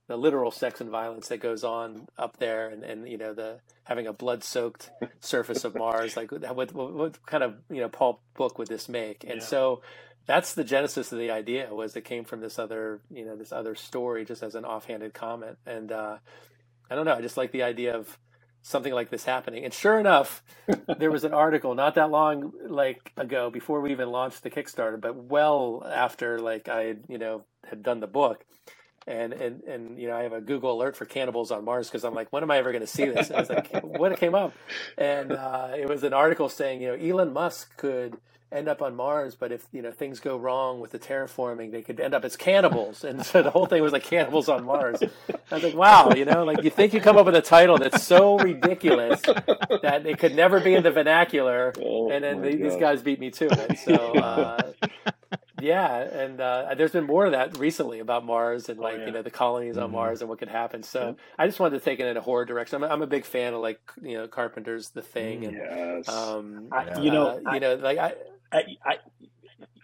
the 0.09 0.17
literal 0.17 0.51
sex 0.51 0.81
and 0.81 0.91
violence 0.91 1.29
that 1.29 1.39
goes 1.41 1.65
on 1.65 2.07
up 2.19 2.39
there, 2.39 2.69
and, 2.69 2.85
and 2.85 3.09
you 3.09 3.19
know 3.19 3.35
the 3.35 3.61
having 3.85 4.07
a 4.07 4.13
blood 4.13 4.45
soaked 4.45 4.91
surface 5.21 5.65
of 5.65 5.77
Mars. 5.77 6.17
Like 6.17 6.33
what, 6.33 6.73
what 6.75 6.95
what 6.95 7.27
kind 7.27 7.43
of 7.45 7.57
you 7.71 7.81
know 7.81 7.89
pulp 7.89 8.23
book 8.37 8.59
would 8.59 8.69
this 8.69 8.89
make? 8.89 9.25
And 9.25 9.41
Yeah. 9.41 9.47
so 9.47 9.83
that's 10.27 10.55
the 10.55 10.65
genesis 10.65 11.13
of 11.13 11.19
the 11.19 11.31
idea 11.31 11.75
was 11.75 11.97
it 11.97 12.05
came 12.05 12.25
from 12.25 12.41
this 12.41 12.59
other 12.59 13.03
you 13.11 13.25
know 13.25 13.37
this 13.37 13.53
other 13.53 13.75
story 13.75 14.25
just 14.25 14.43
as 14.43 14.55
an 14.55 14.65
offhanded 14.65 15.15
comment. 15.15 15.59
And 15.67 15.93
uh, 15.93 16.19
I 16.91 16.95
don't 16.95 17.07
know, 17.07 17.15
I 17.15 17.23
just 17.23 17.37
like 17.39 17.53
the 17.53 17.63
idea 17.65 17.97
of 17.97 18.19
something 18.63 18.93
like 18.93 19.11
this 19.11 19.25
happening. 19.25 19.65
And 19.65 19.75
sure 19.75 19.99
enough, 19.99 20.43
there 20.99 21.11
was 21.11 21.25
an 21.25 21.35
article 21.35 21.75
not 21.75 21.95
that 21.97 22.11
long 22.11 22.53
like 22.67 23.13
ago 23.17 23.51
before 23.51 23.81
we 23.81 23.91
even 23.93 24.11
launched 24.11 24.43
the 24.43 24.51
Kickstarter, 24.51 25.01
but 25.01 25.17
well 25.17 25.87
after 25.87 26.39
like 26.39 26.69
I 26.69 26.85
had, 26.85 27.05
you 27.09 27.19
know 27.19 27.45
had 27.69 27.83
done 27.83 28.01
the 28.01 28.07
book 28.09 28.45
and 29.07 29.33
and 29.33 29.63
and 29.65 29.99
you 29.99 30.09
know 30.09 30.17
I 30.17 30.23
have 30.23 30.33
a 30.33 30.41
Google 30.41 30.73
alert 30.73 30.97
for 30.97 31.05
cannibals 31.05 31.51
on 31.51 31.65
Mars 31.65 31.89
because 31.89 32.05
I'm 32.05 32.15
like, 32.15 32.33
when 32.33 32.43
am 32.43 32.51
I 32.51 32.59
ever 32.59 32.71
going 32.71 32.83
to 32.83 32.87
see 32.87 33.07
this? 33.07 33.29
And 33.29 33.37
I 33.37 33.41
was 33.41 33.51
like, 33.51 33.83
when 33.83 34.13
it 34.13 34.19
came 34.19 34.35
up, 34.35 34.53
and 34.97 35.33
uh, 35.33 35.71
it 35.77 35.89
was 35.89 36.03
an 36.05 36.13
article 36.13 36.49
saying 36.49 36.83
you 36.83 36.89
know 36.89 36.95
Elon 36.95 37.33
Musk 37.33 37.77
could 37.77 38.17
end 38.53 38.69
up 38.69 38.83
on 38.83 38.95
Mars, 38.95 39.35
but 39.35 39.53
if 39.53 39.67
you 39.73 39.83
know 39.83 39.91
things 39.91 40.21
go 40.21 40.37
wrong 40.37 40.81
with 40.81 40.91
the 40.91 40.99
terraforming, 40.99 41.71
they 41.73 41.83
could 41.83 42.01
end 42.01 42.15
up 42.15 42.25
as 42.25 42.37
cannibals. 42.37 43.05
And 43.05 43.25
so 43.25 43.43
the 43.43 43.51
whole 43.51 43.67
thing 43.67 43.83
was 43.83 43.93
like 43.93 44.05
cannibals 44.05 44.49
on 44.49 44.65
Mars. 44.65 45.03
I 45.51 45.55
was 45.55 45.65
like, 45.65 45.75
wow, 45.75 46.13
you 46.15 46.25
know, 46.25 46.45
like 46.45 46.63
you 46.63 46.71
think 46.71 46.93
you 46.93 47.01
come 47.01 47.17
up 47.17 47.27
with 47.27 47.37
a 47.37 47.43
title 47.43 47.79
that's 47.79 48.03
so 48.03 48.39
ridiculous 48.39 49.21
that 49.23 50.03
it 50.07 50.19
could 50.19 50.35
never 50.35 50.61
be 50.61 50.75
in 50.75 50.83
the 50.83 50.91
vernacular, 50.91 51.73
oh, 51.81 52.11
and 52.11 52.25
then 52.25 52.41
the, 52.43 52.55
these 52.55 52.77
guys 52.77 53.03
beat 53.03 53.21
me 53.21 53.31
to 53.31 53.47
it. 53.47 53.79
So. 53.79 53.95
Uh, 53.95 54.73
yeah, 55.63 55.97
and 55.97 56.41
uh, 56.41 56.75
there's 56.77 56.93
been 56.93 57.07
more 57.07 57.25
of 57.25 57.33
that 57.33 57.57
recently 57.57 58.01
about 58.01 58.25
Mars 58.25 58.69
and 58.69 58.81
oh, 58.81 58.83
like 58.83 58.95
oh, 58.95 58.99
yeah. 58.99 59.07
you 59.07 59.13
know 59.13 59.23
the 59.23 59.31
colonies 59.31 59.77
mm-hmm. 59.77 59.85
on 59.85 59.93
Mars 59.93 60.21
and 60.21 60.29
what 60.29 60.39
could 60.39 60.49
happen. 60.49 60.83
So 60.83 61.09
yeah. 61.09 61.13
I 61.39 61.47
just 61.47 61.61
wanted 61.61 61.79
to 61.79 61.85
take 61.85 62.01
it 62.01 62.07
in 62.07 62.17
a 62.17 62.21
horror 62.21 62.45
direction. 62.45 62.83
I'm 62.83 62.91
a, 62.91 62.93
I'm 62.93 63.03
a 63.03 63.07
big 63.07 63.25
fan 63.25 63.55
of 63.55 63.61
like 63.61 63.81
you 64.03 64.19
know 64.19 64.27
Carpenter's 64.27 64.91
The 64.91 65.03
Thing 65.03 65.45
and 65.45 65.57
yes. 65.57 66.09
um, 66.09 66.69
I, 66.73 67.01
you 67.01 67.11
know 67.11 67.41
uh, 67.47 67.55
you 67.55 67.61
know 67.61 67.77
like 67.77 67.99
I 67.99 68.15
I, 68.53 68.63
I, 68.85 68.95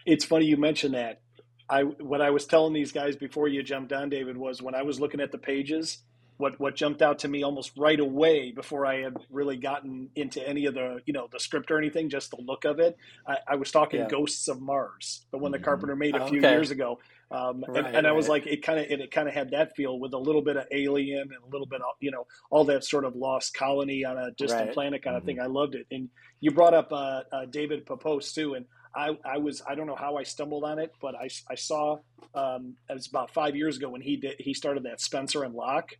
it's 0.05 0.25
funny 0.25 0.45
you 0.45 0.57
mentioned 0.57 0.93
that. 0.93 1.21
I 1.69 1.83
what 1.83 2.21
I 2.21 2.31
was 2.31 2.45
telling 2.45 2.73
these 2.73 2.91
guys 2.91 3.15
before 3.15 3.47
you 3.47 3.61
jumped 3.61 3.93
on, 3.93 4.09
David, 4.09 4.37
was 4.37 4.61
when 4.61 4.73
I 4.73 4.81
was 4.81 4.99
looking 4.99 5.21
at 5.21 5.31
the 5.31 5.37
pages. 5.37 5.99
What 6.37 6.59
what 6.59 6.75
jumped 6.75 7.01
out 7.01 7.19
to 7.19 7.27
me 7.27 7.43
almost 7.43 7.73
right 7.77 7.99
away 7.99 8.51
before 8.51 8.85
I 8.85 9.01
had 9.01 9.17
really 9.29 9.57
gotten 9.57 10.09
into 10.15 10.47
any 10.47 10.65
of 10.65 10.73
the 10.73 11.01
you 11.05 11.13
know 11.13 11.27
the 11.31 11.39
script 11.39 11.69
or 11.69 11.77
anything, 11.77 12.09
just 12.09 12.31
the 12.31 12.41
look 12.41 12.65
of 12.65 12.79
it. 12.79 12.97
I, 13.27 13.37
I 13.49 13.55
was 13.55 13.71
talking 13.71 13.99
yeah. 13.99 14.07
Ghosts 14.07 14.47
of 14.47 14.61
Mars, 14.61 15.25
the 15.31 15.37
one 15.37 15.51
that 15.51 15.59
mm-hmm. 15.59 15.65
Carpenter 15.65 15.95
made 15.95 16.15
a 16.15 16.27
few 16.27 16.39
okay. 16.39 16.51
years 16.51 16.71
ago, 16.71 16.99
um, 17.31 17.63
right, 17.67 17.85
and, 17.85 17.95
and. 17.97 18.07
I 18.07 18.11
was 18.11 18.27
like, 18.27 18.47
it 18.47 18.63
kind 18.63 18.79
of 18.79 18.85
it 18.89 19.11
kind 19.11 19.27
of 19.27 19.33
had 19.33 19.51
that 19.51 19.75
feel 19.75 19.99
with 19.99 20.13
a 20.13 20.17
little 20.17 20.41
bit 20.41 20.57
of 20.57 20.65
Alien 20.71 21.21
and 21.21 21.43
a 21.43 21.49
little 21.51 21.67
bit 21.67 21.81
of 21.81 21.87
you 21.99 22.11
know 22.11 22.25
all 22.49 22.65
that 22.65 22.83
sort 22.83 23.05
of 23.05 23.15
lost 23.15 23.53
colony 23.53 24.03
on 24.03 24.17
a 24.17 24.31
distant 24.31 24.67
right. 24.67 24.73
planet 24.73 25.03
kind 25.03 25.15
of 25.15 25.21
mm-hmm. 25.21 25.27
thing. 25.27 25.39
I 25.39 25.45
loved 25.45 25.75
it, 25.75 25.85
and 25.91 26.09
you 26.39 26.51
brought 26.51 26.73
up 26.73 26.91
uh, 26.91 27.21
uh, 27.31 27.45
David 27.45 27.85
Pepose 27.85 28.33
too, 28.33 28.55
and 28.55 28.65
I, 28.95 29.17
I 29.23 29.37
was 29.37 29.61
I 29.67 29.75
don't 29.75 29.87
know 29.87 29.95
how 29.95 30.17
I 30.17 30.23
stumbled 30.23 30.63
on 30.63 30.79
it, 30.79 30.93
but 31.01 31.15
I, 31.15 31.29
I 31.49 31.55
saw 31.55 31.97
um, 32.33 32.75
it 32.89 32.93
was 32.93 33.07
about 33.07 33.31
five 33.31 33.55
years 33.55 33.77
ago 33.77 33.89
when 33.89 34.01
he 34.01 34.17
did 34.17 34.35
he 34.39 34.53
started 34.53 34.83
that 34.83 35.01
Spencer 35.01 35.43
and 35.43 35.53
Locke. 35.53 35.91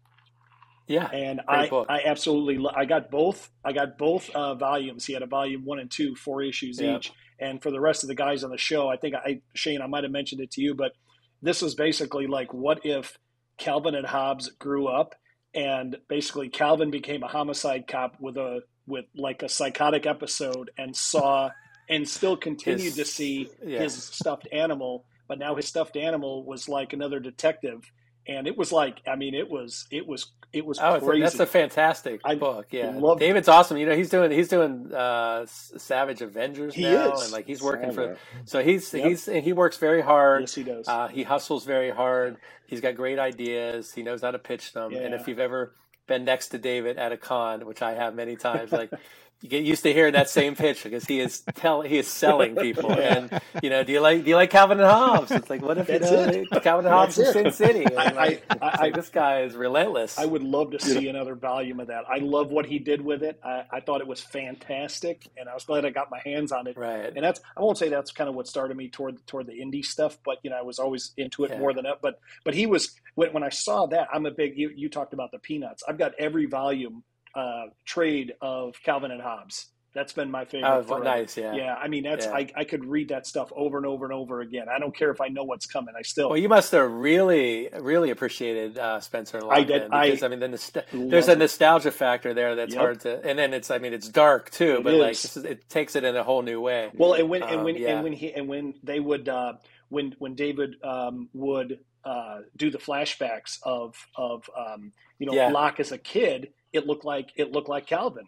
Yeah, 0.87 1.05
and 1.05 1.41
I 1.47 1.69
book. 1.69 1.85
I 1.87 2.01
absolutely 2.05 2.65
I 2.75 2.85
got 2.85 3.11
both 3.11 3.51
I 3.63 3.73
got 3.73 3.97
both 3.99 4.29
uh, 4.31 4.55
volumes. 4.55 5.05
He 5.05 5.13
had 5.13 5.21
a 5.21 5.27
volume 5.27 5.63
one 5.63 5.77
and 5.77 5.91
two, 5.91 6.15
four 6.15 6.41
issues 6.41 6.81
yep. 6.81 6.97
each. 6.97 7.13
And 7.39 7.61
for 7.61 7.71
the 7.71 7.79
rest 7.79 8.03
of 8.03 8.09
the 8.09 8.15
guys 8.15 8.43
on 8.43 8.49
the 8.49 8.57
show, 8.57 8.89
I 8.89 8.97
think 8.97 9.15
I 9.15 9.41
Shane 9.53 9.81
I 9.81 9.87
might 9.87 10.03
have 10.03 10.11
mentioned 10.11 10.41
it 10.41 10.51
to 10.51 10.61
you, 10.61 10.73
but 10.73 10.93
this 11.41 11.61
was 11.61 11.75
basically 11.75 12.27
like 12.27 12.53
what 12.53 12.85
if 12.85 13.17
Calvin 13.57 13.95
and 13.95 14.05
Hobbes 14.05 14.49
grew 14.59 14.87
up 14.87 15.15
and 15.53 15.97
basically 16.07 16.49
Calvin 16.49 16.91
became 16.91 17.23
a 17.23 17.27
homicide 17.27 17.87
cop 17.87 18.15
with 18.19 18.37
a 18.37 18.61
with 18.87 19.05
like 19.15 19.43
a 19.43 19.49
psychotic 19.49 20.05
episode 20.05 20.71
and 20.77 20.95
saw 20.95 21.49
and 21.89 22.07
still 22.07 22.37
continued 22.37 22.83
his, 22.83 22.95
to 22.95 23.05
see 23.05 23.49
yeah. 23.65 23.79
his 23.79 23.95
stuffed 23.95 24.47
animal, 24.51 25.05
but 25.27 25.39
now 25.39 25.55
his 25.55 25.67
stuffed 25.67 25.97
animal 25.97 26.43
was 26.43 26.69
like 26.69 26.93
another 26.93 27.19
detective, 27.19 27.91
and 28.29 28.47
it 28.47 28.57
was 28.57 28.71
like 28.71 29.01
I 29.07 29.15
mean 29.15 29.33
it 29.33 29.49
was 29.49 29.87
it 29.91 30.07
was 30.07 30.31
it 30.51 30.65
was 30.65 30.79
oh, 30.79 30.99
crazy. 30.99 31.21
That's 31.21 31.39
a 31.39 31.45
fantastic 31.45 32.21
I 32.25 32.35
book. 32.35 32.67
Yeah, 32.71 32.99
David's 33.19 33.47
awesome. 33.47 33.77
You 33.77 33.85
know 33.85 33.95
he's 33.95 34.09
doing 34.09 34.31
he's 34.31 34.47
doing 34.47 34.91
uh, 34.91 35.45
Savage 35.45 36.21
Avengers 36.21 36.73
he 36.73 36.83
now, 36.83 37.13
is. 37.13 37.23
and 37.23 37.31
like 37.31 37.45
he's 37.45 37.61
working 37.61 37.91
for. 37.91 38.17
So 38.45 38.63
he's 38.63 38.91
yep. 38.93 39.07
he's 39.07 39.25
he 39.25 39.53
works 39.53 39.77
very 39.77 40.01
hard. 40.01 40.41
Yes, 40.41 40.55
he 40.55 40.63
does. 40.63 40.87
Uh, 40.87 41.07
he 41.07 41.23
hustles 41.23 41.65
very 41.65 41.91
hard. 41.91 42.37
He's 42.65 42.81
got 42.81 42.95
great 42.95 43.19
ideas. 43.19 43.93
He 43.93 44.01
knows 44.01 44.21
how 44.21 44.31
to 44.31 44.39
pitch 44.39 44.73
them. 44.73 44.91
Yeah. 44.91 45.01
And 45.01 45.13
if 45.13 45.27
you've 45.27 45.39
ever 45.39 45.73
been 46.07 46.25
next 46.25 46.49
to 46.49 46.57
David 46.57 46.97
at 46.97 47.11
a 47.11 47.17
con, 47.17 47.65
which 47.67 47.83
I 47.83 47.93
have 47.93 48.15
many 48.15 48.35
times, 48.35 48.71
like 48.71 48.91
you 49.41 49.47
get 49.47 49.63
used 49.63 49.83
to 49.83 49.93
hearing 49.93 50.13
that 50.13 50.29
same 50.29 50.55
pitch 50.55 50.83
because 50.83 51.05
he 51.05 51.19
is 51.21 51.41
tell 51.55 51.81
he 51.81 51.97
is 51.97 52.07
selling 52.07 52.55
people. 52.55 52.91
And 52.91 53.41
you 53.63 53.69
know, 53.69 53.83
do 53.83 53.93
you 53.93 54.01
like 54.01 54.23
do 54.23 54.29
you 54.29 54.35
like 54.35 54.49
Calvin 54.49 54.79
and 54.79 54.87
Hobbes? 54.87 55.31
It's 55.31 55.49
like 55.49 55.61
what 55.61 55.77
if 55.77 55.87
you 55.87 55.99
know 55.99 56.59
Calvin 56.59 56.85
and 56.85 56.93
Hobbes 56.93 57.17
in 57.17 57.31
Sin 57.31 57.51
City? 57.51 57.85
And 57.85 57.95
like, 57.95 58.43
I, 58.49 58.57
I, 58.61 58.81
like, 58.81 58.95
this 58.95 59.09
guy 59.09 59.43
is 59.43 59.55
relentless. 59.55 60.19
I 60.19 60.25
would 60.25 60.43
love 60.43 60.71
to 60.71 60.79
see 60.79 61.07
another 61.07 61.35
volume 61.35 61.79
of 61.79 61.87
that. 61.87 62.03
I 62.09 62.17
love 62.17 62.51
what 62.51 62.65
he 62.65 62.79
did 62.79 63.01
with 63.01 63.23
it. 63.23 63.39
I, 63.43 63.63
I, 63.71 63.79
thought 63.79 64.01
it 64.01 64.07
was 64.07 64.19
fantastic, 64.19 65.29
and 65.37 65.47
I 65.47 65.53
was 65.53 65.63
glad 65.63 65.85
I 65.85 65.89
got 65.89 66.11
my 66.11 66.19
hands 66.23 66.51
on 66.51 66.67
it. 66.67 66.77
Right. 66.77 67.11
And 67.15 67.23
that's 67.23 67.39
I 67.55 67.61
won't 67.61 67.77
say 67.77 67.87
that's 67.87 68.11
kind 68.11 68.29
of 68.29 68.35
what 68.35 68.47
started 68.47 68.75
me 68.75 68.89
toward 68.89 69.25
toward 69.25 69.47
the 69.47 69.53
indie 69.53 69.85
stuff, 69.85 70.17
but 70.25 70.39
you 70.43 70.49
know, 70.49 70.57
I 70.57 70.63
was 70.63 70.79
always 70.79 71.13
into 71.15 71.45
it 71.45 71.51
yeah. 71.51 71.59
more 71.59 71.73
than 71.73 71.85
that. 71.85 72.01
But 72.01 72.19
but 72.43 72.55
he 72.55 72.65
was 72.65 72.93
when, 73.15 73.31
when 73.31 73.43
I 73.43 73.49
saw 73.49 73.85
that, 73.87 74.09
I'm 74.11 74.25
a 74.25 74.31
big. 74.31 74.57
You, 74.57 74.71
you 74.75 74.89
talked 74.89 75.13
about 75.13 75.31
the 75.31 75.39
peanuts. 75.39 75.83
I've 75.87 75.97
got 75.97 76.11
every 76.19 76.45
volume 76.45 77.03
uh, 77.35 77.65
trade 77.85 78.33
of 78.41 78.75
Calvin 78.83 79.11
and 79.11 79.21
Hobbes. 79.21 79.67
That's 79.91 80.13
been 80.13 80.29
my 80.29 80.45
favorite. 80.45 80.85
Oh, 80.87 80.99
nice, 80.99 81.35
yeah. 81.35 81.55
Yeah, 81.55 81.73
I 81.73 81.87
mean, 81.87 82.03
that's 82.03 82.27
yeah. 82.27 82.33
I, 82.33 82.47
I 82.57 82.63
could 82.63 82.85
read 82.85 83.09
that 83.09 83.25
stuff 83.25 83.51
over 83.55 83.75
and 83.77 83.87
over 83.87 84.05
and 84.05 84.13
over 84.13 84.39
again. 84.41 84.67
I 84.69 84.77
don't 84.77 84.95
care 84.95 85.09
if 85.09 85.19
I 85.19 85.29
know 85.29 85.43
what's 85.43 85.65
coming. 85.65 85.95
I 85.97 86.03
still. 86.03 86.29
Well, 86.29 86.37
you 86.37 86.47
must 86.47 86.71
have 86.73 86.91
really, 86.91 87.69
really 87.79 88.11
appreciated 88.11 88.77
uh, 88.77 88.99
Spencer 88.99 89.39
and. 89.39 89.47
I 89.49 89.63
did. 89.63 89.85
Because 89.89 90.21
I, 90.21 90.27
I 90.27 90.29
mean, 90.29 90.39
the 90.39 90.83
there's 90.93 91.27
a 91.27 91.35
nostalgia 91.35 91.89
factor 91.89 92.35
there 92.35 92.55
that's 92.55 92.75
yep. 92.75 92.79
hard 92.79 92.99
to, 93.01 93.25
and 93.25 93.39
then 93.39 93.51
it's, 93.51 93.71
I 93.71 93.79
mean, 93.79 93.93
it's 93.93 94.07
dark 94.07 94.51
too, 94.51 94.75
it 94.77 94.83
but 94.83 94.93
is. 94.93 94.99
like 94.99 95.11
is, 95.11 95.37
it 95.37 95.69
takes 95.69 95.95
it 95.95 96.03
in 96.03 96.15
a 96.15 96.23
whole 96.23 96.43
new 96.43 96.61
way. 96.61 96.91
Well, 96.93 97.13
and 97.13 97.27
when 97.27 97.41
um, 97.41 97.49
and 97.49 97.63
when 97.63 97.75
yeah. 97.75 97.95
and 97.95 98.03
when 98.03 98.13
he 98.13 98.31
and 98.31 98.47
when 98.47 98.75
they 98.83 98.99
would 98.99 99.27
uh, 99.27 99.53
when 99.89 100.15
when 100.19 100.35
David 100.35 100.75
um, 100.83 101.29
would 101.33 101.79
uh, 102.05 102.39
do 102.55 102.71
the 102.71 102.77
flashbacks 102.77 103.59
of 103.63 103.95
of 104.15 104.49
um, 104.57 104.91
you 105.17 105.25
know 105.25 105.33
yeah. 105.33 105.49
Locke 105.49 105.79
as 105.79 105.91
a 105.91 105.97
kid 105.97 106.49
it 106.73 106.85
looked 106.85 107.05
like 107.05 107.31
it 107.35 107.51
looked 107.51 107.69
like 107.69 107.87
Calvin. 107.87 108.27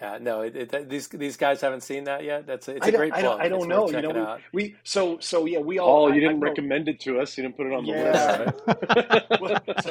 Yeah, 0.00 0.18
no, 0.20 0.42
it, 0.42 0.54
it, 0.56 0.88
these 0.88 1.08
these 1.08 1.36
guys 1.36 1.60
haven't 1.60 1.82
seen 1.82 2.04
that 2.04 2.22
yet. 2.22 2.46
That's 2.46 2.68
it's 2.68 2.86
a 2.86 2.92
great 2.92 3.12
I 3.12 3.22
don't, 3.22 3.40
I 3.40 3.48
don't 3.48 3.68
know. 3.68 3.90
You 3.90 4.00
know, 4.02 4.38
we, 4.52 4.62
we, 4.62 4.76
so 4.84 5.18
so 5.18 5.46
yeah, 5.46 5.58
we 5.58 5.80
all. 5.80 6.04
Oh, 6.04 6.12
you 6.12 6.20
didn't 6.20 6.42
I, 6.42 6.48
recommend 6.48 6.88
it 6.88 7.00
to 7.00 7.18
us. 7.18 7.36
You 7.36 7.42
didn't 7.42 7.56
put 7.56 7.66
it 7.66 7.72
on 7.72 7.84
the 7.84 7.90
yeah. 7.90 8.50
list. 9.40 9.90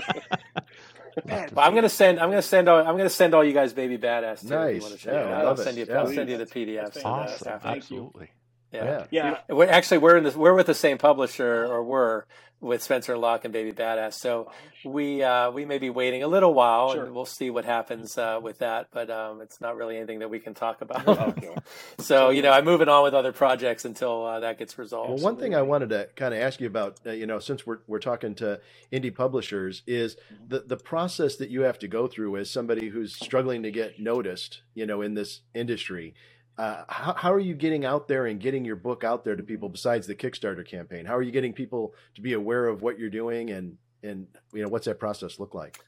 but 1.54 1.62
I'm 1.62 1.76
gonna 1.76 1.90
send. 1.90 2.20
I'm 2.20 2.30
gonna 2.30 2.42
send. 2.42 2.70
All, 2.70 2.80
I'm 2.80 2.96
gonna 2.96 3.10
send 3.10 3.34
all 3.34 3.44
you 3.44 3.52
guys, 3.54 3.74
baby 3.74 3.98
badass. 3.98 4.42
Too, 4.42 4.50
nice. 4.50 5.06
Yeah, 5.06 5.44
I'll 5.44 5.58
send 5.58 5.78
you. 5.78 5.86
Yeah, 5.88 6.00
I'll 6.00 6.08
send 6.08 6.30
you 6.30 6.38
the 6.38 6.46
PDFs. 6.46 7.04
Awesome. 7.04 7.60
Absolutely. 7.62 8.30
Yeah. 8.72 9.06
yeah. 9.12 9.42
yeah. 9.48 9.56
We're 9.56 9.70
actually 9.70 10.00
we're 10.00 10.18
in 10.18 10.24
this 10.24 10.36
we're 10.36 10.54
with 10.54 10.68
the 10.68 10.74
same 10.74 10.98
publisher 10.98 11.66
or 11.66 11.84
we're 11.84 12.24
with 12.62 12.84
Spencer 12.84 13.18
Locke 13.18 13.46
and 13.46 13.54
Baby 13.54 13.72
Badass. 13.72 14.14
So 14.14 14.52
we 14.84 15.24
uh, 15.24 15.52
we 15.52 15.66
may 15.66 15.78
be 15.78 15.90
waiting 15.90 16.24
a 16.24 16.28
little 16.28 16.54
while 16.54 16.94
sure. 16.94 17.06
and 17.06 17.16
we'll 17.16 17.26
see 17.26 17.50
what 17.50 17.66
happens 17.66 18.18
uh, 18.18 18.40
with 18.42 18.60
that. 18.60 18.88
But 18.92 19.10
um, 19.10 19.42
it's 19.42 19.62
not 19.62 19.76
really 19.76 19.98
anything 19.98 20.20
that 20.20 20.30
we 20.30 20.40
can 20.40 20.54
talk 20.54 20.82
about. 20.82 21.08
okay. 21.38 21.56
so 22.00 22.30
you 22.30 22.42
know, 22.42 22.52
I'm 22.52 22.66
moving 22.66 22.90
on 22.90 23.04
with 23.04 23.14
other 23.14 23.32
projects 23.32 23.86
until 23.86 24.26
uh, 24.26 24.40
that 24.42 24.58
gets 24.58 24.78
resolved. 24.78 25.10
Well, 25.10 25.20
one 25.20 25.38
thing 25.38 25.56
I 25.56 25.62
wanted 25.62 25.90
to 25.90 26.10
kind 26.16 26.34
of 26.34 26.42
ask 26.42 26.60
you 26.60 26.68
about, 26.68 27.00
uh, 27.06 27.12
you 27.12 27.26
know, 27.26 27.40
since 27.40 27.66
we're 27.66 27.80
we're 27.88 28.00
talking 28.00 28.36
to 28.36 28.60
indie 28.92 29.14
publishers, 29.14 29.84
is 29.88 30.18
the 30.48 30.60
the 30.60 30.78
process 30.78 31.38
that 31.38 31.50
you 31.50 31.62
have 31.62 31.80
to 31.80 31.88
go 31.88 32.08
through 32.08 32.38
as 32.38 32.50
somebody 32.50 32.90
who's 32.90 33.16
struggling 33.16 33.64
to 33.64 33.72
get 33.72 34.00
noticed, 34.00 34.62
you 34.74 34.86
know, 34.86 35.02
in 35.02 35.14
this 35.14 35.42
industry. 35.54 36.14
Uh, 36.60 36.84
how, 36.90 37.14
how, 37.14 37.34
are 37.34 37.40
you 37.40 37.54
getting 37.54 37.86
out 37.86 38.10
there 38.10 38.26
and 38.26 38.38
getting 38.38 38.66
your 38.66 38.76
book 38.76 39.06
out 39.06 39.24
there 39.24 39.38
to 39.38 39.44
people 39.44 39.70
besides 39.70 40.08
the 40.08 40.14
Kickstarter 40.14 40.68
campaign? 40.68 41.06
How 41.06 41.16
are 41.16 41.22
you 41.22 41.32
getting 41.32 41.54
people 41.54 41.94
to 42.16 42.22
be 42.22 42.34
aware 42.34 42.68
of 42.68 42.82
what 42.82 43.00
you're 43.00 43.10
doing 43.10 43.50
and 43.50 43.78
and 44.04 44.28
you 44.54 44.62
know 44.62 44.68
what's 44.68 44.86
that 44.86 45.00
process 45.00 45.40
look 45.40 45.54
like? 45.54 45.80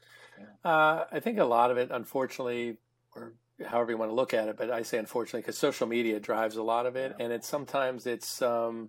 Uh, 0.64 1.04
I 1.12 1.20
think 1.20 1.38
a 1.38 1.44
lot 1.44 1.70
of 1.70 1.76
it, 1.76 1.90
unfortunately, 1.90 2.78
or 3.14 3.34
however 3.66 3.90
you 3.90 3.98
want 3.98 4.12
to 4.12 4.14
look 4.14 4.32
at 4.32 4.48
it, 4.48 4.56
but 4.56 4.70
I 4.70 4.80
say 4.80 4.96
unfortunately 4.96 5.42
because 5.42 5.58
social 5.58 5.86
media 5.86 6.18
drives 6.18 6.56
a 6.56 6.62
lot 6.62 6.86
of 6.86 6.96
it, 6.96 7.16
yeah. 7.18 7.24
and 7.24 7.34
it's 7.34 7.46
sometimes 7.46 8.06
it's 8.06 8.40
um, 8.40 8.88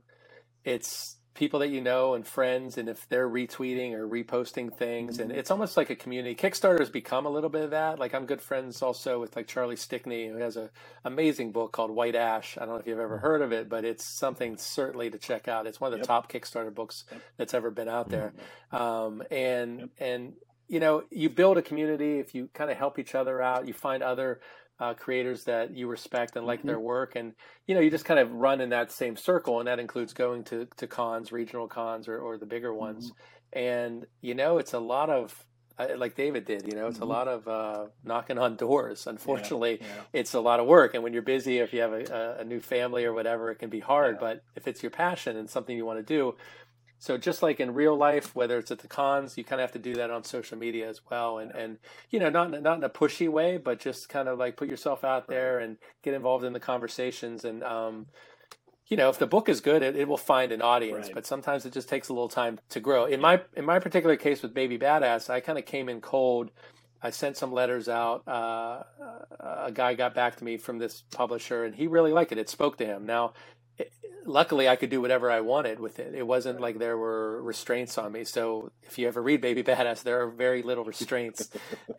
it's 0.63 1.18
people 1.34 1.60
that 1.60 1.70
you 1.70 1.82
know 1.82 2.13
and 2.13 2.28
friends 2.28 2.78
and 2.78 2.88
if 2.88 3.08
they're 3.10 3.30
retweeting 3.30 3.94
or 3.94 4.08
reposting 4.08 4.72
things 4.72 5.20
and 5.20 5.32
it's 5.32 5.50
almost 5.50 5.75
like 5.75 5.90
a 5.90 5.96
community 5.96 6.36
kickstarter 6.36 6.80
has 6.80 6.90
become 6.90 7.25
a 7.25 7.30
little 7.30 7.50
bit 7.50 7.63
of 7.63 7.72
that 7.72 7.98
like 7.98 8.13
i'm 8.13 8.25
good 8.25 8.42
friends 8.42 8.82
also 8.82 9.20
with 9.20 9.36
like 9.36 9.48
charlie 9.48 9.75
stickney 9.75 10.28
who 10.28 10.38
has 10.38 10.58
a 10.58 10.70
amazing 11.06 11.52
book 11.52 11.72
called 11.72 11.90
white 11.90 12.16
ash 12.16 12.58
i 12.58 12.62
don't 12.62 12.75
know 12.75 12.80
if 12.80 12.86
you've 12.86 13.00
ever 13.00 13.16
mm-hmm. 13.16 13.25
heard 13.25 13.42
of 13.42 13.52
it 13.52 13.68
but 13.68 13.84
it's 13.84 14.06
something 14.06 14.58
certainly 14.58 15.10
to 15.10 15.18
check 15.18 15.48
out 15.48 15.66
it's 15.66 15.82
one 15.82 15.88
of 15.88 15.94
the 15.94 15.98
yep. 15.98 16.08
top 16.08 16.32
kickstarter 16.32 16.74
books 16.74 17.06
that's 17.38 17.54
ever 17.54 17.72
been 17.72 17.90
out 17.90 18.10
there 18.10 18.34
mm-hmm. 18.72 18.84
um, 18.84 19.24
and 19.32 19.80
yep. 19.80 19.90
and 20.00 20.34
you 20.68 20.80
know 20.80 21.04
you 21.10 21.30
build 21.30 21.58
a 21.58 21.62
community 21.62 22.20
if 22.20 22.36
you 22.36 22.50
kind 22.54 22.70
of 22.70 22.78
help 22.78 23.00
each 23.00 23.16
other 23.16 23.42
out 23.42 23.68
you 23.68 23.74
find 23.74 24.04
other 24.04 24.40
uh, 24.84 24.94
creators 24.94 25.46
that 25.46 25.75
you 25.75 25.88
respect 25.88 26.36
and 26.36 26.46
like 26.46 26.60
mm-hmm. 26.60 26.70
their 26.70 26.80
work, 26.80 27.16
and 27.16 27.34
you 27.68 27.75
know 27.75 27.82
you 27.82 27.90
just 27.90 28.06
kind 28.06 28.20
of 28.20 28.32
run 28.34 28.60
in 28.60 28.70
that 28.70 28.92
same 28.92 29.16
circle, 29.16 29.60
and 29.60 29.68
that 29.68 29.80
includes 29.80 30.13
going 30.13 30.44
to 30.46 30.68
to 30.78 30.88
cons, 30.88 31.32
regional 31.32 31.68
cons, 31.68 32.08
or 32.08 32.20
or 32.20 32.38
the 32.38 32.46
bigger 32.46 32.74
ones, 32.74 33.12
mm-hmm. 33.12 33.60
and 33.60 34.06
you 34.22 34.36
know 34.36 34.58
it's 34.58 34.74
a 34.74 34.80
lot 34.80 35.10
of 35.10 35.46
like 35.98 36.16
David 36.16 36.46
did, 36.46 36.68
you 36.68 36.75
know, 36.75 36.86
it's 36.86 37.00
mm-hmm. 37.00 37.04
a 37.04 37.13
lot 37.13 37.28
of 37.28 37.48
uh, 37.48 37.86
knocking 38.04 38.38
on 38.38 38.56
doors. 38.56 39.08
Unfortunately, 39.13 39.80
yeah, 39.82 39.88
yeah. 39.88 40.02
it's 40.13 40.34
a 40.34 40.40
lot 40.40 40.60
of 40.60 40.68
work, 40.68 40.94
and 40.94 41.04
when 41.04 41.13
you're 41.13 41.24
busy, 41.24 41.60
if 41.60 41.74
you 41.74 41.82
have 41.82 41.94
a, 41.94 42.38
a 42.40 42.44
new 42.44 42.60
family 42.60 43.06
or 43.06 43.13
whatever, 43.13 43.50
it 43.50 43.56
can 43.56 43.70
be 43.70 43.80
hard. 43.80 44.16
Yeah. 44.16 44.20
But 44.20 44.44
if 44.56 44.68
it's 44.68 44.84
your 44.84 44.92
passion 44.92 45.38
and 45.38 45.50
something 45.50 45.75
you 45.75 45.86
want 45.86 46.00
to 46.00 46.04
do, 46.04 46.36
So 47.03 47.17
just 47.17 47.43
like 47.43 47.60
in 47.60 47.74
real 47.74 47.98
life, 47.98 48.33
whether 48.33 48.57
it's 48.57 48.72
at 48.72 48.79
the 48.79 48.88
cons, 48.88 49.38
you 49.38 49.43
kind 49.43 49.60
of 49.60 49.65
have 49.65 49.74
to 49.74 49.89
do 49.89 49.93
that 49.95 50.10
on 50.10 50.24
social 50.24 50.57
media 50.57 50.88
as 50.88 51.01
well, 51.12 51.38
and 51.38 51.51
and 51.51 51.77
you 52.10 52.17
know 52.17 52.29
not 52.29 52.50
not 52.63 52.77
in 52.77 52.83
a 52.86 52.89
pushy 52.89 53.27
way, 53.27 53.57
but 53.57 53.81
just 53.81 54.07
kind 54.07 54.29
of 54.29 54.39
like 54.39 54.55
put 54.55 54.69
yourself 54.69 55.03
out 55.03 55.27
there 55.27 55.60
and 55.60 55.75
get 56.01 56.13
involved 56.13 56.45
in 56.45 56.53
the 56.53 56.62
conversations. 56.62 57.43
And 57.43 57.62
um, 57.62 58.05
you 58.88 58.95
know, 58.95 59.10
if 59.10 59.19
the 59.19 59.27
book 59.27 59.50
is 59.50 59.60
good, 59.60 59.83
it, 59.83 59.98
it 59.98 60.07
will 60.07 60.15
find 60.15 60.53
an 60.53 60.62
audience. 60.62 61.07
Right. 61.07 61.15
But 61.15 61.25
sometimes 61.25 61.65
it 61.65 61.74
just 61.74 61.89
takes 61.89 62.07
a 62.07 62.13
little 62.13 62.29
time 62.29 62.62
to 62.69 62.79
grow. 62.79 63.03
In 63.03 63.19
my 63.19 63.41
in 63.57 63.65
my 63.65 63.79
particular 63.79 64.15
case 64.15 64.41
with 64.41 64.53
Baby 64.53 64.79
Badass, 64.79 65.29
I 65.29 65.41
kind 65.41 65.60
of 65.60 65.65
came 65.65 65.89
in 65.89 66.00
cold. 66.00 66.51
I 67.01 67.10
sent 67.10 67.36
some 67.36 67.51
letters 67.51 67.89
out. 67.89 68.25
Uh, 68.25 68.83
a 69.41 69.74
guy 69.74 69.93
got 69.93 70.15
back 70.15 70.38
to 70.38 70.45
me 70.45 70.55
from 70.55 70.77
this 70.77 71.03
publisher, 71.13 71.65
and 71.65 71.75
he 71.75 71.86
really 71.86 72.13
liked 72.13 72.31
it. 72.31 72.38
It 72.38 72.48
spoke 72.48 72.77
to 72.77 72.86
him. 72.86 73.05
Now, 73.05 73.33
luckily, 74.25 74.68
I 74.68 74.75
could 74.75 74.89
do 74.89 75.01
whatever 75.01 75.30
I 75.32 75.42
wanted 75.42 75.80
with 75.80 76.00
it. 76.00 76.13
It 76.15 76.25
wasn't 76.25 76.60
like 76.60 76.80
there 76.80 76.98
were 76.98 77.42
restraints 77.42 77.98
on 77.98 78.12
me. 78.12 78.24
So, 78.24 78.72
if 78.84 78.98
you 78.98 79.08
ever 79.08 79.22
read 79.22 79.42
Baby 79.42 79.63
Badass, 79.63 80.03
there 80.03 80.22
are 80.22 80.30
very 80.30 80.62
little 80.62 80.84
restraints 80.84 81.50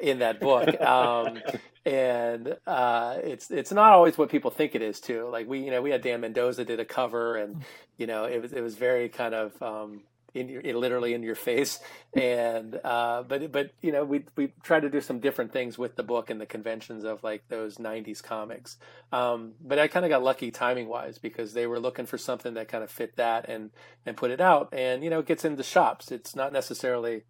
in 0.00 0.21
that 0.21 0.40
book, 0.40 0.81
um, 0.81 1.40
and 1.85 2.57
uh, 2.66 3.19
it's 3.23 3.50
it's 3.50 3.73
not 3.73 3.93
always 3.93 4.19
what 4.19 4.31
people 4.31 4.50
think 4.50 4.75
it 4.75 4.83
is 4.83 5.00
too. 5.00 5.28
Like 5.31 5.49
we, 5.49 5.61
you 5.61 5.71
know, 5.71 5.83
we 5.83 5.90
had 5.90 6.02
Dan 6.02 6.21
Mendoza 6.21 6.64
did 6.64 6.81
a 6.81 6.85
cover, 6.85 7.37
and 7.37 7.62
you 7.99 8.07
know, 8.07 8.25
it 8.25 8.40
was 8.40 8.52
it 8.52 8.61
was 8.61 8.75
very 8.76 9.09
kind 9.09 9.35
of. 9.35 9.62
Um, 9.62 10.02
in 10.35 10.49
your, 10.49 10.62
literally 10.76 11.14
in 11.14 11.23
your 11.23 11.35
face. 11.35 11.79
And 12.14 12.79
uh, 12.85 13.23
but 13.26 13.50
but 13.50 13.71
you 13.81 13.93
know 13.93 14.05
we 14.05 14.25
we 14.37 14.53
try 14.62 14.81
to 14.81 14.91
do 14.91 15.00
some 15.00 15.21
different 15.21 15.53
things 15.53 15.79
with 15.79 15.97
the 15.97 16.03
book 16.03 16.31
and 16.31 16.41
the 16.41 16.47
conventions 16.47 17.05
of 17.05 17.23
like 17.25 17.49
those 17.49 17.79
'90s 17.79 18.23
comics. 18.23 18.76
Um, 19.12 19.55
but 19.61 19.79
I 19.79 19.88
kind 19.88 20.05
of 20.05 20.11
got 20.11 20.23
lucky 20.23 20.50
timing 20.50 20.88
wise 20.88 21.19
because 21.19 21.55
they 21.55 21.67
were 21.67 21.81
looking 21.81 22.07
for 22.07 22.19
something 22.19 22.55
that 22.55 22.69
kind 22.69 22.85
of 22.85 22.91
fit 22.91 23.17
that 23.17 23.49
and 23.49 23.71
and 24.05 24.17
put 24.17 24.31
it 24.31 24.41
out. 24.41 24.69
And 24.73 25.03
you 25.03 25.11
know 25.11 25.21
it 25.21 25.26
gets 25.26 25.45
into 25.45 25.62
shops. 25.62 26.11
It's 26.12 26.37
not 26.37 26.53
necessarily 26.53 27.23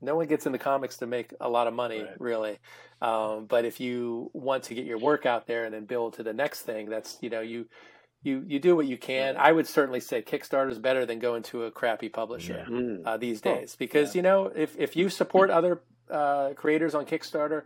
no 0.00 0.16
one 0.16 0.26
gets 0.26 0.44
into 0.44 0.58
comics 0.58 0.98
to 0.98 1.06
make 1.06 1.32
a 1.40 1.48
lot 1.48 1.66
of 1.66 1.72
money 1.72 2.02
Right. 2.02 2.20
really 2.20 2.58
um, 3.00 3.46
but 3.46 3.64
if 3.64 3.80
you 3.80 4.30
want 4.34 4.64
to 4.64 4.74
get 4.74 4.84
your 4.84 4.98
work 4.98 5.24
out 5.24 5.46
there 5.46 5.64
and 5.64 5.72
then 5.72 5.86
build 5.86 6.14
to 6.14 6.22
the 6.22 6.32
next 6.34 6.62
thing 6.62 6.90
that's 6.90 7.16
you 7.22 7.30
know 7.30 7.40
you 7.40 7.66
you 8.24 8.44
you 8.46 8.60
do 8.60 8.76
what 8.76 8.86
you 8.86 8.98
can 8.98 9.36
i 9.38 9.52
would 9.52 9.66
certainly 9.68 10.00
say 10.00 10.22
kickstarter 10.22 10.70
is 10.70 10.80
better 10.80 11.06
than 11.06 11.20
going 11.20 11.42
to 11.44 11.64
a 11.64 11.72
crappy 11.72 12.08
publisher 12.10 12.66
Mm. 12.70 13.02
uh, 13.06 13.18
these 13.18 13.42
Oh, 13.46 13.54
days 13.56 13.76
because 13.76 14.16
you 14.16 14.22
know 14.22 14.46
if, 14.46 14.76
if 14.78 14.96
you 14.96 15.10
support 15.10 15.50
other 15.50 15.82
uh, 16.10 16.50
creators 16.54 16.94
on 16.96 17.06
kickstarter 17.06 17.64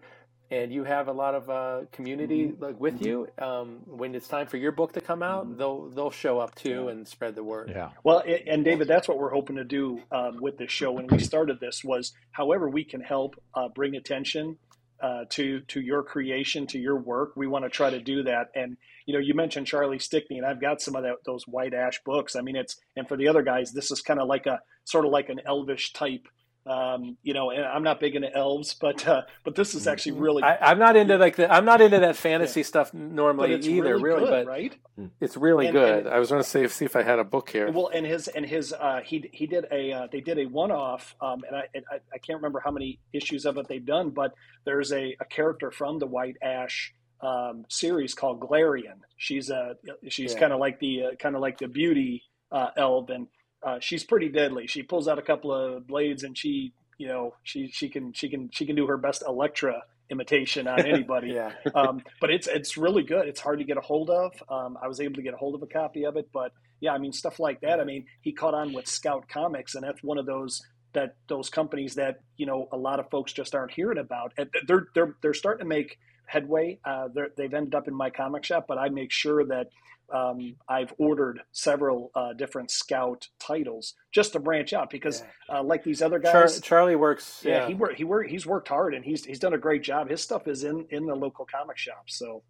and 0.51 0.73
you 0.73 0.85
have 0.85 1.09
a 1.09 1.13
lot 1.13 1.35
of 1.35 1.51
uh, 1.51 1.81
community 1.93 2.49
Mm-hmm. 2.49 2.65
like 2.65 2.81
with 2.81 3.05
you 3.07 3.29
um, 3.39 3.81
when 3.87 4.15
it's 4.15 4.29
time 4.29 4.47
for 4.49 4.59
your 4.59 4.73
book 4.73 4.93
to 4.95 5.01
come 5.03 5.23
out 5.23 5.57
they'll 5.59 5.91
they'll 5.91 6.11
show 6.11 6.39
up 6.41 6.55
too 6.55 6.89
and 6.89 7.07
spread 7.09 7.35
the 7.37 7.45
word 7.45 7.71
Yeah. 7.75 7.91
Well, 8.05 8.23
and 8.47 8.65
David, 8.65 8.89
that's 8.89 9.09
what 9.09 9.19
we're 9.19 9.31
hoping 9.31 9.57
to 9.57 9.65
do 9.65 10.01
um, 10.13 10.39
with 10.41 10.59
this 10.59 10.71
show. 10.73 10.93
When 10.93 11.07
we 11.09 11.19
started 11.33 11.61
this, 11.61 11.83
was 11.85 12.13
however 12.33 12.69
we 12.69 12.85
can 12.85 13.01
help 13.03 13.37
uh, 13.55 13.69
bring 13.75 13.97
attention 13.97 14.59
uh, 15.03 15.25
to 15.31 15.61
to 15.69 15.81
your 15.81 16.03
creation, 16.03 16.67
to 16.69 16.79
your 16.79 16.99
work. 16.99 17.33
We 17.37 17.47
want 17.47 17.65
to 17.67 17.71
try 17.71 17.91
to 17.91 18.01
do 18.01 18.25
that. 18.25 18.49
And 18.55 18.77
you 19.09 19.15
know, 19.15 19.21
you 19.21 19.33
mentioned 19.33 19.67
Charlie 19.67 19.99
Stickney, 19.99 20.37
and 20.37 20.45
I've 20.47 20.61
got 20.61 20.83
some 20.83 20.95
of 20.95 21.03
that, 21.03 21.25
those 21.25 21.49
white 21.49 21.73
ash 21.73 21.99
books. 22.05 22.37
I 22.37 22.43
mean, 22.43 22.57
it's 22.57 22.77
and 22.95 23.09
for 23.09 23.17
the 23.17 23.27
other 23.29 23.41
guys, 23.43 23.73
this 23.73 23.91
is 23.91 24.03
kind 24.03 24.21
of 24.21 24.29
like 24.29 24.45
a 24.45 24.61
sort 24.85 25.07
of 25.07 25.11
like 25.13 25.31
an 25.31 25.41
elvish 25.47 25.95
type. 25.95 26.29
Um, 26.67 27.17
you 27.23 27.33
know, 27.33 27.51
and 27.51 27.65
I'm 27.65 27.83
not 27.83 27.99
big 28.01 28.15
into 28.17 28.31
elves, 28.37 28.75
but 28.79 29.09
uh, 29.09 29.23
but 29.45 29.55
this 29.55 29.75
is 29.75 29.87
actually 29.87 30.13
really. 30.21 30.43
I, 30.43 30.59
I'm 30.73 30.79
not 30.79 30.95
into 30.95 31.17
like 31.17 31.37
the 31.37 31.51
I'm 31.51 31.65
not 31.65 31.81
into 31.81 32.01
that 32.01 32.17
fantasy 32.17 32.63
stuff 32.63 32.93
normally 32.93 33.55
either, 33.55 33.97
really, 33.97 34.03
really. 34.03 34.21
good, 34.21 34.31
but 34.31 34.47
right? 34.47 34.77
it's 35.23 35.39
really 35.39 35.69
And- 35.69 35.73
good. 35.73 35.99
and- 36.07 36.09
I 36.15 36.19
was 36.19 36.29
going 36.29 36.43
to 36.43 36.47
say 36.49 36.67
see 36.69 36.85
if 36.85 36.95
I 36.95 37.03
had 37.03 37.19
a 37.19 37.25
book 37.25 37.49
here. 37.49 37.71
Well, 37.71 37.89
and 37.95 38.05
his 38.05 38.29
and 38.29 38.45
his 38.45 38.75
uh, 38.75 39.01
he 39.03 39.31
he 39.33 39.47
did 39.47 39.65
a 39.73 39.93
uh, 39.93 40.07
they 40.13 40.21
did 40.21 40.39
a 40.39 40.45
one 40.45 40.71
off, 40.71 41.15
um, 41.23 41.43
and 41.49 41.57
I, 41.57 41.63
I 41.91 42.01
I 42.13 42.19
can't 42.19 42.37
remember 42.37 42.61
how 42.63 42.73
many 42.73 42.99
issues 43.15 43.47
of 43.47 43.57
it 43.57 43.67
they've 43.69 43.87
done, 43.87 44.11
but 44.11 44.35
there's 44.67 44.93
a, 44.93 45.17
a 45.19 45.25
character 45.25 45.71
from 45.71 45.99
the 45.99 46.07
White 46.07 46.37
Ash 46.43 46.93
um, 47.21 47.65
series 47.69 48.15
called 48.15 48.41
Glarian. 48.41 49.01
She's 49.17 49.51
a 49.51 49.77
she's 50.09 50.35
Yeah. 50.35 50.41
kind 50.41 50.53
of 50.53 50.61
like 50.61 50.79
the 50.81 51.05
uh, 51.05 51.15
kind 51.17 51.35
of 51.35 51.41
like 51.41 51.59
the 51.59 51.69
beauty 51.69 52.23
uh, 52.53 52.69
elf, 52.77 53.11
and 53.11 53.27
uh, 53.63 53.79
she's 53.81 54.05
pretty 54.05 54.29
deadly. 54.29 54.67
She 54.67 54.83
pulls 54.83 55.09
out 55.09 55.19
a 55.19 55.23
couple 55.23 55.53
of 55.53 55.87
blades, 55.87 56.23
and 56.23 56.37
she 56.37 56.73
you 56.99 57.09
know 57.09 57.35
she 57.43 57.69
she 57.73 57.89
can 57.89 58.13
she 58.13 58.29
can 58.29 58.51
she 58.53 58.67
can 58.67 58.77
do 58.77 58.87
her 58.87 58.97
best 58.97 59.23
Elektra 59.27 59.83
imitation 60.11 60.67
on 60.67 60.81
anybody 60.87 61.33
yeah, 61.35 61.53
um, 61.75 62.03
but 62.21 62.31
it's 62.31 62.47
it's 62.47 62.77
really 62.77 63.03
good. 63.03 63.29
It's 63.29 63.41
hard 63.41 63.59
to 63.59 63.65
get 63.65 63.77
a 63.77 63.81
hold 63.83 64.11
of. 64.11 64.33
Um, 64.49 64.79
I 64.83 64.89
was 64.89 65.01
able 65.01 65.15
to 65.17 65.23
get 65.23 65.35
a 65.35 65.37
hold 65.37 65.55
of 65.55 65.63
a 65.63 65.67
copy 65.67 66.05
of 66.05 66.17
it, 66.17 66.29
but 66.33 66.53
yeah, 66.81 66.93
I 66.93 66.99
mean 66.99 67.13
stuff 67.13 67.41
like 67.41 67.61
that. 67.63 67.81
I 67.81 67.85
mean, 67.85 68.07
he 68.23 68.33
caught 68.33 68.55
on 68.55 68.73
with 68.73 68.87
Scout 68.87 69.29
Comics, 69.29 69.75
and 69.75 69.85
that's 69.85 70.03
one 70.03 70.19
of 70.19 70.27
those 70.27 70.63
that 70.95 71.17
those 71.29 71.51
companies 71.51 71.97
that 71.97 72.21
you 72.37 72.47
know 72.47 72.69
a 72.73 72.77
lot 72.77 73.01
of 73.01 73.11
folks 73.11 73.33
just 73.33 73.55
aren't 73.55 73.73
hearing 73.73 73.99
about. 73.99 74.33
And 74.39 74.49
they're 74.67 74.87
they're 74.95 75.17
they're 75.21 75.35
starting 75.35 75.65
to 75.65 75.69
make 75.69 75.99
headway. 76.29 76.79
Uh, 76.85 77.09
they've 77.37 77.53
ended 77.55 77.75
up 77.75 77.89
in 77.89 77.95
my 77.95 78.11
comic 78.11 78.45
shop, 78.45 78.67
but 78.69 78.79
I 78.79 78.89
make 78.91 79.11
sure 79.11 79.45
that 79.47 79.69
um, 80.15 80.57
I've 80.69 80.93
ordered 80.99 81.43
several 81.53 82.11
uh, 82.15 82.33
different 82.33 82.71
Scout 82.71 83.29
titles 83.39 83.95
just 84.13 84.33
to 84.35 84.41
branch 84.41 84.73
out 84.73 84.89
because, 84.91 85.23
uh, 85.53 85.63
like 85.63 85.85
these 85.85 86.01
other 86.01 86.19
Char- 86.19 86.43
guys, 86.45 86.61
Charlie 86.61 86.97
works. 86.97 87.43
yeah, 87.45 87.69
Yeah, 87.69 87.95
he. 87.95 88.05
He. 88.05 88.31
He's 88.31 88.47
worked 88.47 88.69
hard, 88.69 88.95
and 88.95 89.05
he's 89.05 89.25
he's 89.25 89.39
done 89.39 89.53
a 89.53 89.59
great 89.59 89.83
job. 89.83 90.09
His 90.09 90.23
stuff 90.23 90.47
is 90.49 90.65
in 90.65 90.87
in 90.91 91.05
the 91.07 91.15
local 91.15 91.45
comic 91.45 91.77
shop. 91.77 92.05
So 92.09 92.43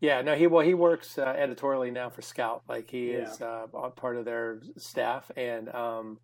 yeah. 0.00 0.20
No, 0.22 0.34
he 0.36 0.46
well 0.46 0.64
he 0.64 0.74
works 0.74 1.18
uh, 1.18 1.22
editorially 1.22 1.90
now 1.90 2.10
for 2.10 2.22
Scout. 2.22 2.62
Like 2.68 2.90
he 2.90 3.10
Yeah. 3.12 3.28
is 3.32 3.40
uh, 3.40 3.66
part 3.96 4.16
of 4.16 4.24
their 4.24 4.60
staff, 4.76 5.30
and 5.36 5.68
um, 5.74 6.18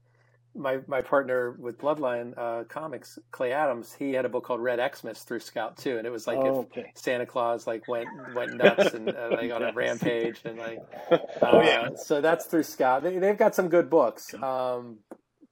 my 0.58 0.78
my 0.86 1.00
partner 1.00 1.52
with 1.52 1.78
Bloodline 1.78 2.34
uh, 2.36 2.64
Comics, 2.64 3.18
Clay 3.30 3.52
Adams, 3.52 3.94
he 3.98 4.12
had 4.12 4.24
a 4.24 4.28
book 4.28 4.44
called 4.44 4.60
Red 4.60 4.80
Xmas 4.94 5.22
through 5.22 5.40
Scout 5.40 5.76
too, 5.76 5.98
and 5.98 6.06
it 6.06 6.10
was 6.10 6.26
like 6.26 6.38
oh, 6.38 6.60
if 6.60 6.78
okay. 6.78 6.92
Santa 6.94 7.26
Claus 7.26 7.66
like 7.66 7.86
went 7.88 8.08
went 8.34 8.54
nuts 8.62 8.94
and 8.94 9.08
uh, 9.08 9.28
like 9.30 9.52
on 9.52 9.62
a 9.62 9.72
rampage 9.72 10.40
and 10.44 10.58
like 10.58 10.80
Oh, 11.10 11.58
uh, 11.58 11.62
yeah. 11.62 11.88
so 11.96 12.20
that's 12.20 12.46
through 12.46 12.64
Scout. 12.64 13.02
They, 13.02 13.18
they've 13.18 13.38
got 13.38 13.54
some 13.54 13.68
good 13.68 13.88
books. 13.88 14.34
Um, 14.34 14.98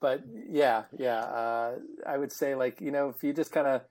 but 0.00 0.22
yeah, 0.50 0.84
yeah, 0.98 1.20
uh, 1.20 1.76
I 2.06 2.18
would 2.18 2.32
say 2.32 2.54
like 2.54 2.80
you 2.80 2.90
know 2.90 3.08
if 3.08 3.22
you 3.22 3.32
just 3.32 3.52
kind 3.52 3.66
of 3.66 3.82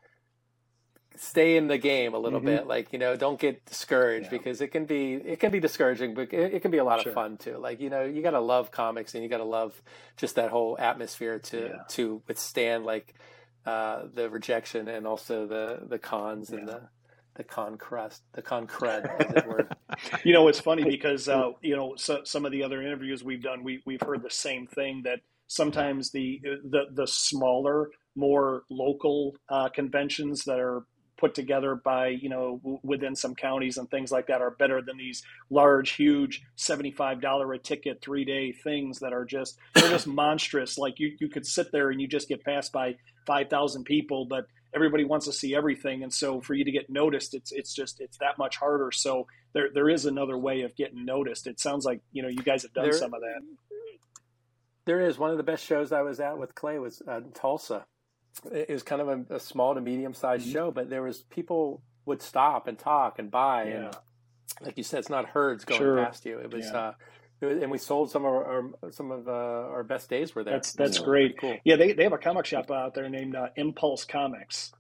stay 1.18 1.58
in 1.58 1.68
the 1.68 1.78
game 1.78 2.14
a 2.14 2.18
little 2.20 2.42
Mhm. 2.42 2.46
bit, 2.46 2.68
like 2.68 2.92
you 2.94 3.00
know 3.00 3.16
don't 3.16 3.40
get 3.40 3.66
discouraged 3.66 4.26
Yeah. 4.26 4.38
because 4.38 4.62
it 4.62 4.70
can 4.70 4.86
be 4.86 5.14
it 5.16 5.40
can 5.40 5.52
be 5.52 5.60
discouraging, 5.60 6.14
but 6.14 6.34
it, 6.34 6.56
it 6.56 6.62
can 6.62 6.72
be 6.72 6.78
a 6.78 6.84
lot 6.84 7.02
Sure. 7.02 7.12
of 7.12 7.16
fun 7.16 7.38
too. 7.38 7.58
Like 7.58 7.80
you 7.80 7.90
know 7.90 8.04
you 8.04 8.22
got 8.22 8.32
to 8.32 8.40
love 8.40 8.72
comics 8.72 9.14
and 9.16 9.24
you 9.24 9.30
got 9.30 9.38
to 9.38 9.44
love 9.44 9.82
just 10.18 10.36
that 10.36 10.50
whole 10.52 10.78
atmosphere 10.80 11.40
to 11.40 11.60
Yeah. 11.60 11.84
to 11.90 12.22
withstand 12.28 12.86
like 12.86 13.14
uh, 13.66 14.04
the 14.14 14.30
rejection 14.30 14.88
and 14.88 15.08
also 15.08 15.48
the 15.48 15.80
the 15.88 15.98
cons 16.00 16.52
and 16.52 16.68
the 16.68 16.82
the 17.36 17.44
con 17.44 17.78
crust, 17.78 18.24
the 18.34 18.42
con 18.42 18.66
crud, 18.68 19.04
as 19.20 19.32
it 19.32 19.46
were. 19.46 19.68
You 20.24 20.32
know, 20.34 20.48
it's 20.48 20.60
funny 20.60 20.84
because 20.90 21.28
uh, 21.28 21.52
you 21.62 21.76
know 21.76 21.96
so, 21.98 22.22
some 22.24 22.46
of 22.46 22.52
the 22.52 22.64
other 22.64 22.82
interviews 22.82 23.24
we've 23.24 23.42
done, 23.44 23.64
we 23.64 23.82
we've 23.86 24.02
heard 24.02 24.22
the 24.24 24.30
same 24.32 24.68
thing 24.68 25.02
that 25.04 25.20
sometimes 25.48 26.12
the 26.12 26.40
the 26.44 26.86
the 26.94 27.06
smaller, 27.08 27.90
more 28.16 28.64
local 28.70 29.36
uh, 29.50 29.70
conventions 29.70 30.44
that 30.46 30.60
are 30.60 30.86
put 31.18 31.34
together 31.36 31.76
by 31.76 32.08
you 32.08 32.30
know 32.30 32.60
w- 32.64 32.80
within 32.84 33.16
some 33.16 33.36
counties 33.36 33.78
and 33.78 33.90
things 33.90 34.12
like 34.12 34.28
that 34.28 34.42
are 34.42 34.52
better 34.52 34.82
than 34.82 34.98
these 34.98 35.24
large 35.50 35.92
huge 35.92 36.42
$75 36.58 37.56
a 37.56 37.58
ticket 37.60 38.02
three 38.02 38.26
day 38.26 38.52
things 38.52 39.00
that 39.00 39.14
are 39.14 39.26
just 39.26 39.58
they're 39.74 39.90
just 39.90 40.08
monstrous. 40.08 40.78
Like 40.78 41.00
you 41.00 41.16
you 41.20 41.30
could 41.30 41.46
sit 41.46 41.72
there 41.72 41.90
and 41.90 42.02
you 42.02 42.08
just 42.08 42.28
get 42.28 42.44
passed 42.44 42.72
by 42.72 42.96
5000 43.28 43.84
people 43.86 44.26
but 44.26 44.46
everybody 44.74 45.06
wants 45.06 45.26
to 45.26 45.32
see 45.32 45.56
everything. 45.56 46.04
And 46.04 46.14
so 46.14 46.42
for 46.42 46.54
you 46.54 46.66
to 46.66 46.72
get 46.72 46.90
noticed 46.90 47.34
it's 47.34 47.52
it's 47.52 47.74
just 47.74 48.02
it's 48.02 48.18
that 48.18 48.38
much 48.38 48.58
harder. 48.58 48.92
So 48.92 49.28
there 49.54 49.70
there 49.74 49.90
is 49.90 50.06
another 50.06 50.38
way 50.38 50.62
of 50.62 50.76
getting 50.76 51.06
noticed. 51.06 51.48
It 51.48 51.60
sounds 51.60 51.86
like 51.86 52.02
you 52.12 52.22
know 52.22 52.30
you 52.30 52.44
guys 52.44 52.64
have 52.64 52.74
done 52.74 52.84
There- 52.86 52.94
some 52.94 53.14
of 53.14 53.22
that. 53.22 53.42
There 54.86 55.02
is. 55.02 55.18
One 55.18 55.32
of 55.32 55.38
the 55.38 55.44
best 55.44 55.66
shows 55.66 55.92
I 55.92 56.04
was 56.04 56.20
at 56.20 56.38
with 56.38 56.54
Clay 56.54 56.78
was 56.78 57.02
uh, 57.08 57.22
Tulsa. 57.34 57.86
It 58.52 58.70
was 58.70 58.84
kind 58.84 59.02
of 59.02 59.08
a, 59.32 59.36
a 59.36 59.40
small 59.40 59.76
to 59.76 59.82
medium 59.82 60.14
sized 60.14 60.48
Mhm. 60.48 60.52
show, 60.54 60.72
but 60.72 60.90
there 60.90 61.02
was 61.04 61.22
people 61.24 61.82
would 62.06 62.22
stop 62.22 62.68
and 62.68 62.78
talk 62.78 63.18
and 63.20 63.32
buy, 63.32 63.64
Yeah. 63.70 63.76
and 63.76 63.96
like 64.62 64.78
you 64.78 64.84
said, 64.84 65.00
it's 65.00 65.10
not 65.10 65.26
herds 65.26 65.66
going 65.66 65.80
Sure. 65.80 65.98
past 65.98 66.26
you. 66.26 66.38
It 66.40 66.52
was, 66.54 66.66
Yeah. 66.68 66.92
uh, 67.42 67.48
and 67.48 67.70
we 67.72 67.78
sold 67.78 68.12
some 68.12 68.24
of 68.26 68.32
our, 68.34 68.72
our 68.84 68.92
some 68.92 69.12
of 69.12 69.28
uh, 69.28 69.32
our 69.32 69.84
best 69.84 70.10
days 70.10 70.36
were 70.36 70.44
there. 70.44 70.54
That's- 70.54 70.74
that's 70.74 70.98
So, 70.98 71.04
great. 71.06 71.38
Cool. 71.40 71.58
Yeah, 71.64 71.76
they, 71.76 71.94
they 71.94 72.04
have 72.04 72.14
a 72.14 72.18
comic 72.18 72.46
shop 72.46 72.70
out 72.72 72.94
there 72.94 73.10
named 73.10 73.36
uh, 73.36 73.50
Impulse 73.56 74.06
Comics. 74.06 74.74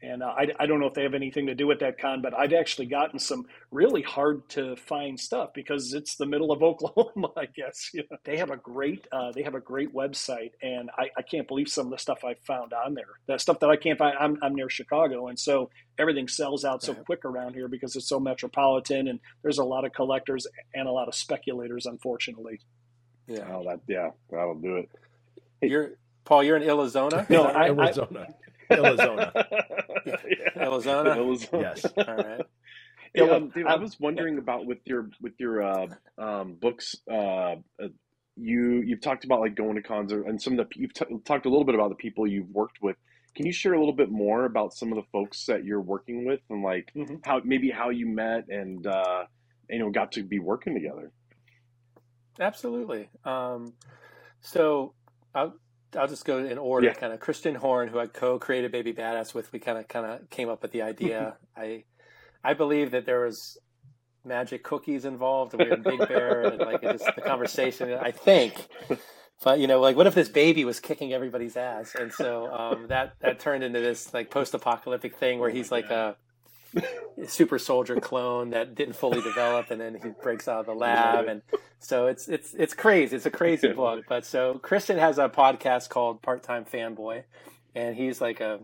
And 0.00 0.22
uh, 0.22 0.26
I, 0.26 0.46
I 0.60 0.66
don't 0.66 0.78
know 0.78 0.86
if 0.86 0.94
they 0.94 1.02
have 1.02 1.14
anything 1.14 1.46
to 1.46 1.54
do 1.54 1.66
with 1.66 1.80
that 1.80 1.98
con, 1.98 2.22
but 2.22 2.32
I've 2.32 2.52
actually 2.52 2.86
gotten 2.86 3.18
some 3.18 3.46
really 3.72 4.02
hard 4.02 4.48
to 4.50 4.76
find 4.76 5.18
stuff 5.18 5.50
because 5.54 5.92
it's 5.92 6.16
the 6.16 6.26
middle 6.26 6.52
of 6.52 6.62
Oklahoma, 6.62 7.30
I 7.36 7.46
guess. 7.46 7.90
You 7.92 8.04
know, 8.10 8.16
they 8.24 8.36
have 8.36 8.50
a 8.50 8.56
great 8.56 9.06
uh, 9.10 9.32
they 9.32 9.42
have 9.42 9.56
a 9.56 9.60
great 9.60 9.92
website, 9.92 10.52
and 10.62 10.90
I, 10.96 11.08
I 11.16 11.22
can't 11.22 11.48
believe 11.48 11.68
some 11.68 11.86
of 11.86 11.90
the 11.90 11.98
stuff 11.98 12.20
I 12.24 12.34
found 12.46 12.72
on 12.72 12.94
there. 12.94 13.06
That 13.26 13.40
stuff 13.40 13.58
that 13.60 13.70
I 13.70 13.76
can't 13.76 13.98
find. 13.98 14.16
I'm, 14.18 14.38
I'm 14.40 14.54
near 14.54 14.70
Chicago, 14.70 15.26
and 15.26 15.38
so 15.38 15.70
everything 15.98 16.28
sells 16.28 16.64
out 16.64 16.82
so 16.82 16.94
quick 16.94 17.24
around 17.24 17.54
here 17.54 17.66
because 17.66 17.96
it's 17.96 18.08
so 18.08 18.20
metropolitan, 18.20 19.08
and 19.08 19.18
there's 19.42 19.58
a 19.58 19.64
lot 19.64 19.84
of 19.84 19.92
collectors 19.92 20.46
and 20.74 20.86
a 20.86 20.92
lot 20.92 21.08
of 21.08 21.14
speculators, 21.14 21.86
unfortunately. 21.86 22.60
Yeah. 23.26 23.48
Oh, 23.50 23.64
that 23.64 23.80
yeah, 23.88 24.10
that'll 24.30 24.54
do 24.54 24.76
it. 24.76 24.90
You're 25.60 25.90
Paul. 26.24 26.44
You're 26.44 26.56
in 26.56 26.62
Arizona. 26.62 27.26
No, 27.28 27.42
I, 27.42 27.64
I, 27.64 27.66
Arizona. 27.68 28.26
Arizona. 30.08 30.20
yeah. 30.56 30.62
Arizona. 30.64 31.10
Arizona. 31.10 31.62
Yes. 31.74 31.86
All 31.96 32.16
right. 32.16 32.40
Hey, 33.14 33.26
Yeah, 33.26 33.30
um, 33.32 33.48
Dave, 33.50 33.66
I 33.66 33.76
was 33.76 33.98
wondering 33.98 34.38
about 34.38 34.66
with 34.66 34.78
your 34.84 35.08
with 35.20 35.32
your 35.38 35.62
uh, 35.62 35.86
um, 36.18 36.54
books. 36.54 36.94
Uh, 37.10 37.14
uh, 37.82 37.88
you 38.36 38.82
you've 38.86 39.00
talked 39.00 39.24
about 39.24 39.40
like 39.40 39.54
going 39.54 39.74
to 39.76 39.82
cons 39.82 40.12
and 40.12 40.40
some 40.40 40.58
of 40.58 40.68
the 40.68 40.78
you've 40.80 40.92
t- 40.94 41.04
talked 41.24 41.46
a 41.46 41.48
little 41.48 41.64
bit 41.64 41.74
about 41.74 41.88
the 41.88 41.96
people 41.96 42.26
you've 42.26 42.50
worked 42.50 42.78
with. 42.82 42.96
Can 43.34 43.46
you 43.46 43.52
share 43.52 43.72
a 43.74 43.78
little 43.78 43.94
bit 43.94 44.10
more 44.10 44.44
about 44.44 44.72
some 44.74 44.92
of 44.92 44.96
the 44.96 45.04
folks 45.12 45.46
that 45.46 45.64
you're 45.64 45.80
working 45.80 46.24
with 46.26 46.40
and 46.50 46.62
like 46.62 46.92
Mhm. 46.94 47.24
how 47.24 47.40
maybe 47.44 47.70
how 47.70 47.90
you 47.90 48.06
met 48.06 48.48
and 48.48 48.86
uh, 48.86 49.24
you 49.70 49.78
know 49.78 49.90
got 49.90 50.12
to 50.12 50.22
be 50.22 50.38
working 50.38 50.74
together? 50.74 51.10
Absolutely. 52.40 53.08
Um, 53.24 53.72
so 54.40 54.94
I'll 55.34 55.54
I'll 55.96 56.08
just 56.08 56.24
go 56.24 56.38
in 56.38 56.58
order. 56.58 56.88
Yeah. 56.88 56.94
Kind 56.94 57.12
of 57.12 57.20
Christian 57.20 57.54
Horn, 57.54 57.88
who 57.88 57.98
I 57.98 58.06
co-created 58.06 58.72
Baby 58.72 58.92
Badass 58.92 59.34
with. 59.34 59.52
We 59.52 59.58
kind 59.58 59.78
of 59.78 59.88
kind 59.88 60.06
of 60.06 60.30
came 60.30 60.48
up 60.48 60.62
with 60.62 60.72
the 60.72 60.82
idea. 60.82 61.36
I 61.56 61.84
I 62.44 62.54
believe 62.54 62.90
that 62.90 63.06
there 63.06 63.24
was 63.24 63.58
magic 64.24 64.62
cookies 64.64 65.04
involved. 65.04 65.54
and 65.54 65.62
We 65.62 65.68
were 65.68 65.76
in 65.76 65.82
Big 65.82 66.08
Bear, 66.08 66.42
and 66.42 66.58
like 66.58 66.82
it 66.82 66.98
just 66.98 67.14
the 67.14 67.22
conversation. 67.22 67.92
I 67.92 68.10
think. 68.10 68.68
But 69.42 69.60
you 69.60 69.66
know, 69.66 69.80
like, 69.80 69.96
what 69.96 70.06
if 70.06 70.14
this 70.14 70.28
baby 70.28 70.64
was 70.64 70.80
kicking 70.80 71.12
everybody's 71.12 71.56
ass? 71.56 71.94
And 71.94 72.12
so 72.12 72.52
um, 72.52 72.88
that 72.88 73.14
that 73.20 73.38
turned 73.38 73.62
into 73.62 73.80
this 73.80 74.12
like 74.12 74.30
post-apocalyptic 74.30 75.16
thing 75.16 75.38
where 75.38 75.50
he's 75.50 75.70
like 75.70 75.90
a 75.90 76.16
super 77.26 77.58
soldier 77.58 78.00
clone 78.00 78.50
that 78.50 78.74
didn't 78.74 78.94
fully 78.94 79.20
develop, 79.20 79.70
and 79.70 79.80
then 79.80 79.98
he 80.02 80.10
breaks 80.22 80.48
out 80.48 80.60
of 80.60 80.66
the 80.66 80.74
lab, 80.74 81.26
and 81.26 81.42
so 81.78 82.06
it's 82.06 82.28
it's 82.28 82.54
it's 82.54 82.74
crazy. 82.74 83.16
It's 83.16 83.26
a 83.26 83.30
crazy 83.30 83.72
book. 83.72 84.04
But 84.08 84.24
so 84.24 84.58
Christian 84.58 84.98
has 84.98 85.18
a 85.18 85.28
podcast 85.28 85.88
called 85.88 86.22
Part 86.22 86.42
Time 86.42 86.64
Fanboy, 86.64 87.24
and 87.74 87.96
he's 87.96 88.20
like 88.20 88.40
a, 88.40 88.60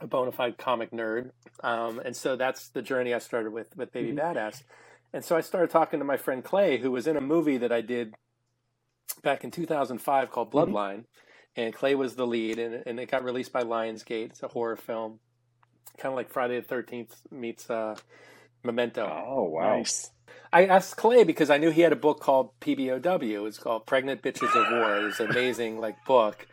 a 0.00 0.06
bona 0.06 0.32
fide 0.32 0.58
comic 0.58 0.90
nerd, 0.90 1.30
um, 1.62 2.00
and 2.04 2.16
so 2.16 2.36
that's 2.36 2.68
the 2.68 2.82
journey 2.82 3.14
I 3.14 3.18
started 3.18 3.52
with 3.52 3.76
with 3.76 3.92
Baby 3.92 4.12
Badass, 4.12 4.62
and 5.12 5.24
so 5.24 5.36
I 5.36 5.40
started 5.40 5.70
talking 5.70 5.98
to 6.00 6.04
my 6.04 6.16
friend 6.16 6.44
Clay, 6.44 6.78
who 6.78 6.90
was 6.90 7.06
in 7.06 7.16
a 7.16 7.20
movie 7.20 7.58
that 7.58 7.72
I 7.72 7.80
did 7.80 8.14
back 9.22 9.44
in 9.44 9.50
2005 9.50 10.30
called 10.30 10.52
Bloodline, 10.52 11.04
and 11.56 11.74
Clay 11.74 11.94
was 11.94 12.14
the 12.14 12.26
lead, 12.26 12.58
and, 12.58 12.82
and 12.86 13.00
it 13.00 13.10
got 13.10 13.24
released 13.24 13.52
by 13.52 13.64
Lionsgate. 13.64 14.30
It's 14.30 14.42
a 14.42 14.48
horror 14.48 14.76
film, 14.76 15.20
kind 15.96 16.12
of 16.12 16.16
like 16.16 16.30
Friday 16.30 16.60
the 16.60 16.66
13th 16.66 17.10
meets 17.30 17.68
uh, 17.70 17.96
Memento. 18.64 19.04
Oh 19.26 19.44
wow! 19.44 19.76
Nice. 19.76 20.10
I 20.52 20.66
asked 20.66 20.96
Clay 20.96 21.24
because 21.24 21.50
I 21.50 21.58
knew 21.58 21.70
he 21.70 21.82
had 21.82 21.92
a 21.92 21.96
book 21.96 22.20
called 22.20 22.50
PBOW. 22.60 23.46
It's 23.46 23.58
called 23.58 23.86
Pregnant 23.86 24.22
Bitches 24.22 24.54
of 24.54 24.70
War. 24.72 25.08
It's 25.08 25.20
an 25.20 25.30
amazing 25.30 25.78
like 25.80 26.04
book, 26.06 26.46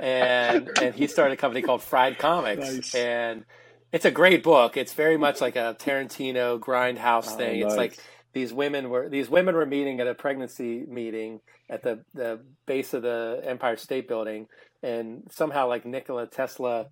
and 0.00 0.70
and 0.80 0.94
he 0.94 1.06
started 1.06 1.34
a 1.34 1.36
company 1.36 1.62
called 1.62 1.82
Fried 1.82 2.18
Comics, 2.18 2.60
Nice. 2.74 2.94
and 2.94 3.44
it's 3.92 4.04
a 4.04 4.10
great 4.10 4.42
book. 4.42 4.76
It's 4.76 4.92
very 4.94 5.16
much 5.16 5.40
like 5.40 5.56
a 5.56 5.76
Tarantino 5.78 6.58
grindhouse 6.60 7.32
Oh, 7.32 7.36
thing. 7.36 7.60
It's 7.60 7.76
like 7.76 7.98
these 8.32 8.52
women 8.52 8.90
were 8.90 9.08
these 9.08 9.28
women 9.28 9.54
were 9.54 9.66
meeting 9.66 10.00
at 10.00 10.06
a 10.06 10.14
pregnancy 10.14 10.84
meeting 10.86 11.40
at 11.68 11.82
the 11.82 12.04
the 12.14 12.40
base 12.66 12.94
of 12.94 13.02
the 13.02 13.42
Empire 13.44 13.76
State 13.76 14.06
Building, 14.06 14.46
and 14.82 15.24
somehow 15.30 15.66
like 15.66 15.84
Nikola 15.84 16.26
Tesla 16.26 16.86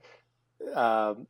um, 0.74 1.26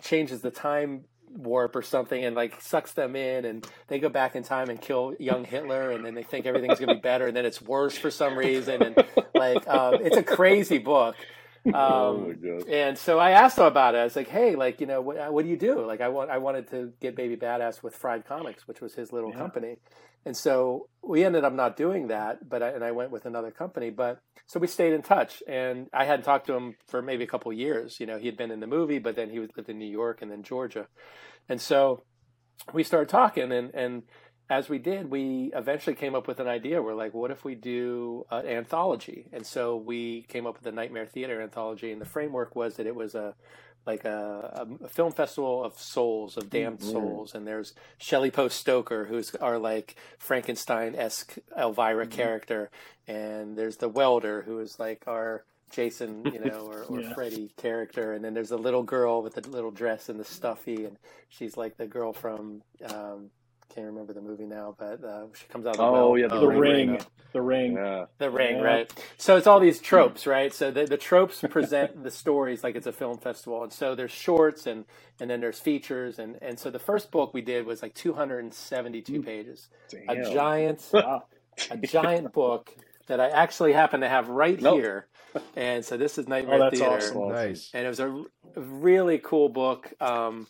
changes 0.00 0.40
the 0.40 0.50
time 0.50 1.04
warp 1.34 1.74
or 1.74 1.82
something 1.82 2.24
and 2.24 2.36
like 2.36 2.60
sucks 2.60 2.92
them 2.92 3.16
in 3.16 3.44
and 3.44 3.66
they 3.88 3.98
go 3.98 4.08
back 4.08 4.36
in 4.36 4.42
time 4.42 4.68
and 4.68 4.80
kill 4.80 5.14
young 5.18 5.44
Hitler 5.44 5.90
and 5.90 6.04
then 6.04 6.14
they 6.14 6.22
think 6.22 6.44
everything's 6.46 6.78
gonna 6.78 6.94
be 6.94 7.00
better 7.00 7.26
and 7.26 7.36
then 7.36 7.46
it's 7.46 7.62
worse 7.62 7.96
for 7.96 8.10
some 8.10 8.36
reason 8.36 8.82
and 8.82 9.04
like 9.34 9.66
um, 9.68 9.94
it's 9.94 10.16
a 10.16 10.22
crazy 10.22 10.78
book 10.78 11.16
um, 11.72 12.38
god! 12.42 12.64
and 12.66 12.98
so 12.98 13.18
I 13.18 13.32
asked 13.32 13.58
him 13.58 13.64
about 13.64 13.94
it. 13.94 13.98
I 13.98 14.04
was 14.04 14.16
like, 14.16 14.28
"Hey, 14.28 14.56
like, 14.56 14.80
you 14.80 14.86
know, 14.86 15.00
what, 15.00 15.32
what 15.32 15.44
do 15.44 15.50
you 15.50 15.56
do?" 15.56 15.84
Like, 15.86 16.00
I 16.00 16.08
want, 16.08 16.30
I 16.30 16.38
wanted 16.38 16.70
to 16.70 16.92
get 17.00 17.16
Baby 17.16 17.36
Badass 17.36 17.82
with 17.82 17.94
Fried 17.94 18.24
Comics, 18.26 18.68
which 18.68 18.80
was 18.80 18.94
his 18.94 19.12
little 19.12 19.30
Yeah. 19.30 19.38
company, 19.38 19.76
and 20.24 20.36
so 20.36 20.88
we 21.02 21.24
ended 21.24 21.44
up 21.44 21.52
not 21.54 21.76
doing 21.76 22.08
that. 22.08 22.48
But 22.48 22.62
I, 22.62 22.68
and 22.70 22.84
I 22.84 22.92
went 22.92 23.10
with 23.10 23.26
another 23.26 23.50
company. 23.50 23.90
But 23.90 24.18
so 24.46 24.60
we 24.60 24.66
stayed 24.66 24.92
in 24.92 25.02
touch, 25.02 25.42
and 25.48 25.88
I 25.94 26.04
hadn't 26.04 26.24
talked 26.24 26.46
to 26.48 26.54
him 26.54 26.76
for 26.88 27.02
maybe 27.02 27.24
a 27.24 27.28
couple 27.28 27.52
of 27.52 27.58
years. 27.58 27.98
You 28.00 28.06
know, 28.06 28.18
he 28.18 28.26
had 28.26 28.36
been 28.36 28.50
in 28.50 28.60
the 28.60 28.66
movie, 28.66 28.98
but 28.98 29.16
then 29.16 29.30
he 29.30 29.38
was 29.40 29.50
lived 29.56 29.68
in 29.70 29.78
New 29.78 29.86
York 29.90 30.22
and 30.22 30.30
then 30.30 30.42
Georgia, 30.42 30.88
and 31.48 31.60
so 31.60 32.04
we 32.72 32.82
started 32.84 33.08
talking, 33.08 33.52
and 33.52 33.70
and 33.74 34.02
as 34.52 34.68
we 34.68 34.78
did, 34.78 35.10
we 35.10 35.50
eventually 35.54 35.96
came 35.96 36.14
up 36.14 36.28
with 36.28 36.38
an 36.38 36.46
idea. 36.46 36.82
We're 36.82 36.94
like, 36.94 37.14
what 37.14 37.30
if 37.30 37.42
we 37.42 37.54
do 37.54 38.26
an 38.30 38.46
anthology? 38.46 39.24
And 39.32 39.46
so 39.46 39.76
we 39.76 40.22
came 40.28 40.46
up 40.46 40.54
with 40.56 40.64
the 40.64 40.72
Nightmare 40.72 41.06
Theater 41.06 41.40
anthology, 41.40 41.90
and 41.90 42.00
the 42.00 42.04
framework 42.06 42.54
was 42.54 42.76
that 42.76 42.86
it 42.86 42.94
was 42.94 43.14
a 43.14 43.34
like 43.84 44.04
a, 44.04 44.66
a 44.84 44.88
film 44.88 45.10
festival 45.10 45.64
of 45.64 45.72
souls, 45.76 46.36
of 46.36 46.48
damned 46.50 46.78
Mhm. 46.80 46.92
souls. 46.92 47.34
And 47.34 47.46
there's 47.46 47.74
Shelley 47.98 48.30
Poe 48.30 48.46
Stoker, 48.48 49.06
who's 49.06 49.34
our 49.36 49.58
like 49.58 49.96
Frankenstein 50.18 50.94
esque 50.94 51.36
Elvira 51.58 52.06
character, 52.06 52.70
and 53.08 53.56
there's 53.56 53.78
the 53.78 53.88
welder, 53.88 54.42
who 54.42 54.58
is 54.60 54.78
like 54.78 55.02
our 55.08 55.44
Jason, 55.70 56.26
you 56.26 56.38
know, 56.38 56.66
or, 56.72 56.82
or 56.84 57.00
Yeah. 57.00 57.14
Freddy 57.14 57.50
character, 57.56 58.12
and 58.12 58.22
then 58.24 58.34
there's 58.34 58.52
a 58.52 58.56
little 58.66 58.82
girl 58.84 59.22
with 59.22 59.34
the 59.34 59.48
little 59.48 59.70
dress 59.72 60.08
and 60.10 60.20
the 60.20 60.24
stuffy, 60.24 60.84
and 60.84 60.98
she's 61.30 61.56
like 61.56 61.76
the 61.78 61.86
girl 61.86 62.12
from 62.12 62.62
um, 62.84 63.30
can't 63.74 63.86
remember 63.86 64.12
the 64.12 64.20
movie 64.20 64.46
now, 64.46 64.76
but 64.78 65.02
uh, 65.04 65.26
she 65.34 65.46
comes 65.48 65.66
out 65.66 65.72
of 65.72 65.78
the 65.78 65.84
Oh, 65.84 65.92
well. 66.10 66.18
yeah, 66.18 66.28
The 66.28 66.34
Oh, 66.36 66.46
ring. 66.46 66.90
you 66.90 66.98
know. 66.98 66.98
The 67.32 67.42
ring. 67.42 67.74
Yeah. 67.74 68.06
The 68.18 68.30
ring, 68.30 68.56
Yeah. 68.58 68.62
right? 68.62 68.92
So 69.18 69.36
it's 69.36 69.46
all 69.46 69.60
these 69.60 69.80
tropes, 69.80 70.26
right? 70.26 70.52
So 70.52 70.70
the, 70.70 70.86
the 70.86 70.98
tropes 70.98 71.44
present 71.48 72.02
the 72.02 72.10
stories 72.10 72.62
like 72.64 72.76
it's 72.76 72.86
a 72.86 72.92
film 72.92 73.18
festival, 73.18 73.62
and 73.62 73.72
so 73.72 73.94
there's 73.94 74.10
shorts 74.12 74.66
and 74.66 74.84
and 75.20 75.30
then 75.30 75.40
there's 75.40 75.60
features, 75.60 76.18
and 76.18 76.38
and 76.42 76.58
so 76.58 76.70
the 76.70 76.78
first 76.78 77.10
book 77.10 77.34
we 77.34 77.42
did 77.42 77.66
was 77.66 77.82
like 77.82 77.94
272 77.94 79.20
pages, 79.20 79.68
a 80.08 80.16
giant 80.16 80.82
Wow. 80.92 81.22
a 81.70 81.76
giant 81.78 82.32
book 82.32 82.74
that 83.08 83.20
I 83.20 83.28
actually 83.30 83.72
happen 83.72 84.00
to 84.02 84.08
have 84.08 84.28
right 84.28 84.60
Nope. 84.60 84.80
here, 84.80 85.08
and 85.56 85.84
so 85.84 85.96
this 85.96 86.18
is 86.18 86.28
Nightmare 86.28 86.56
Oh, 86.56 86.58
that's 86.58 86.78
Theater 86.78 86.96
awesome. 86.96 87.28
Nice. 87.28 87.70
and 87.74 87.86
it 87.86 87.88
was 87.88 88.00
a, 88.00 88.24
really 88.56 89.18
cool 89.18 89.48
book. 89.48 89.92
Um, 90.00 90.46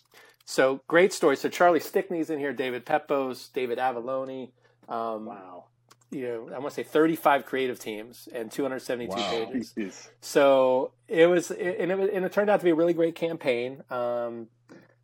so 0.52 0.82
great 0.88 1.12
story. 1.12 1.36
So 1.36 1.48
Charlie 1.48 1.80
Stickney's 1.80 2.30
in 2.30 2.38
here, 2.38 2.52
David 2.52 2.84
Pepose, 2.86 3.48
David 3.48 3.78
Avallone. 3.78 4.50
Um, 4.88 5.26
Wow. 5.26 5.64
You 6.10 6.28
know, 6.28 6.54
I 6.54 6.58
want 6.58 6.74
to 6.74 6.74
say 6.74 6.82
35 6.82 7.46
creative 7.46 7.78
teams 7.78 8.28
and 8.34 8.50
272 8.52 9.16
Wow. 9.16 9.30
pages. 9.30 9.72
Jeez. 9.78 10.08
So 10.20 10.92
it 11.08 11.26
was, 11.26 11.50
and 11.50 11.90
it 11.90 11.98
was, 11.98 12.10
and 12.12 12.24
it 12.26 12.32
turned 12.32 12.50
out 12.50 12.60
to 12.60 12.64
be 12.64 12.70
a 12.70 12.74
really 12.74 12.92
great 12.92 13.14
campaign. 13.14 13.82
Um, 13.88 14.48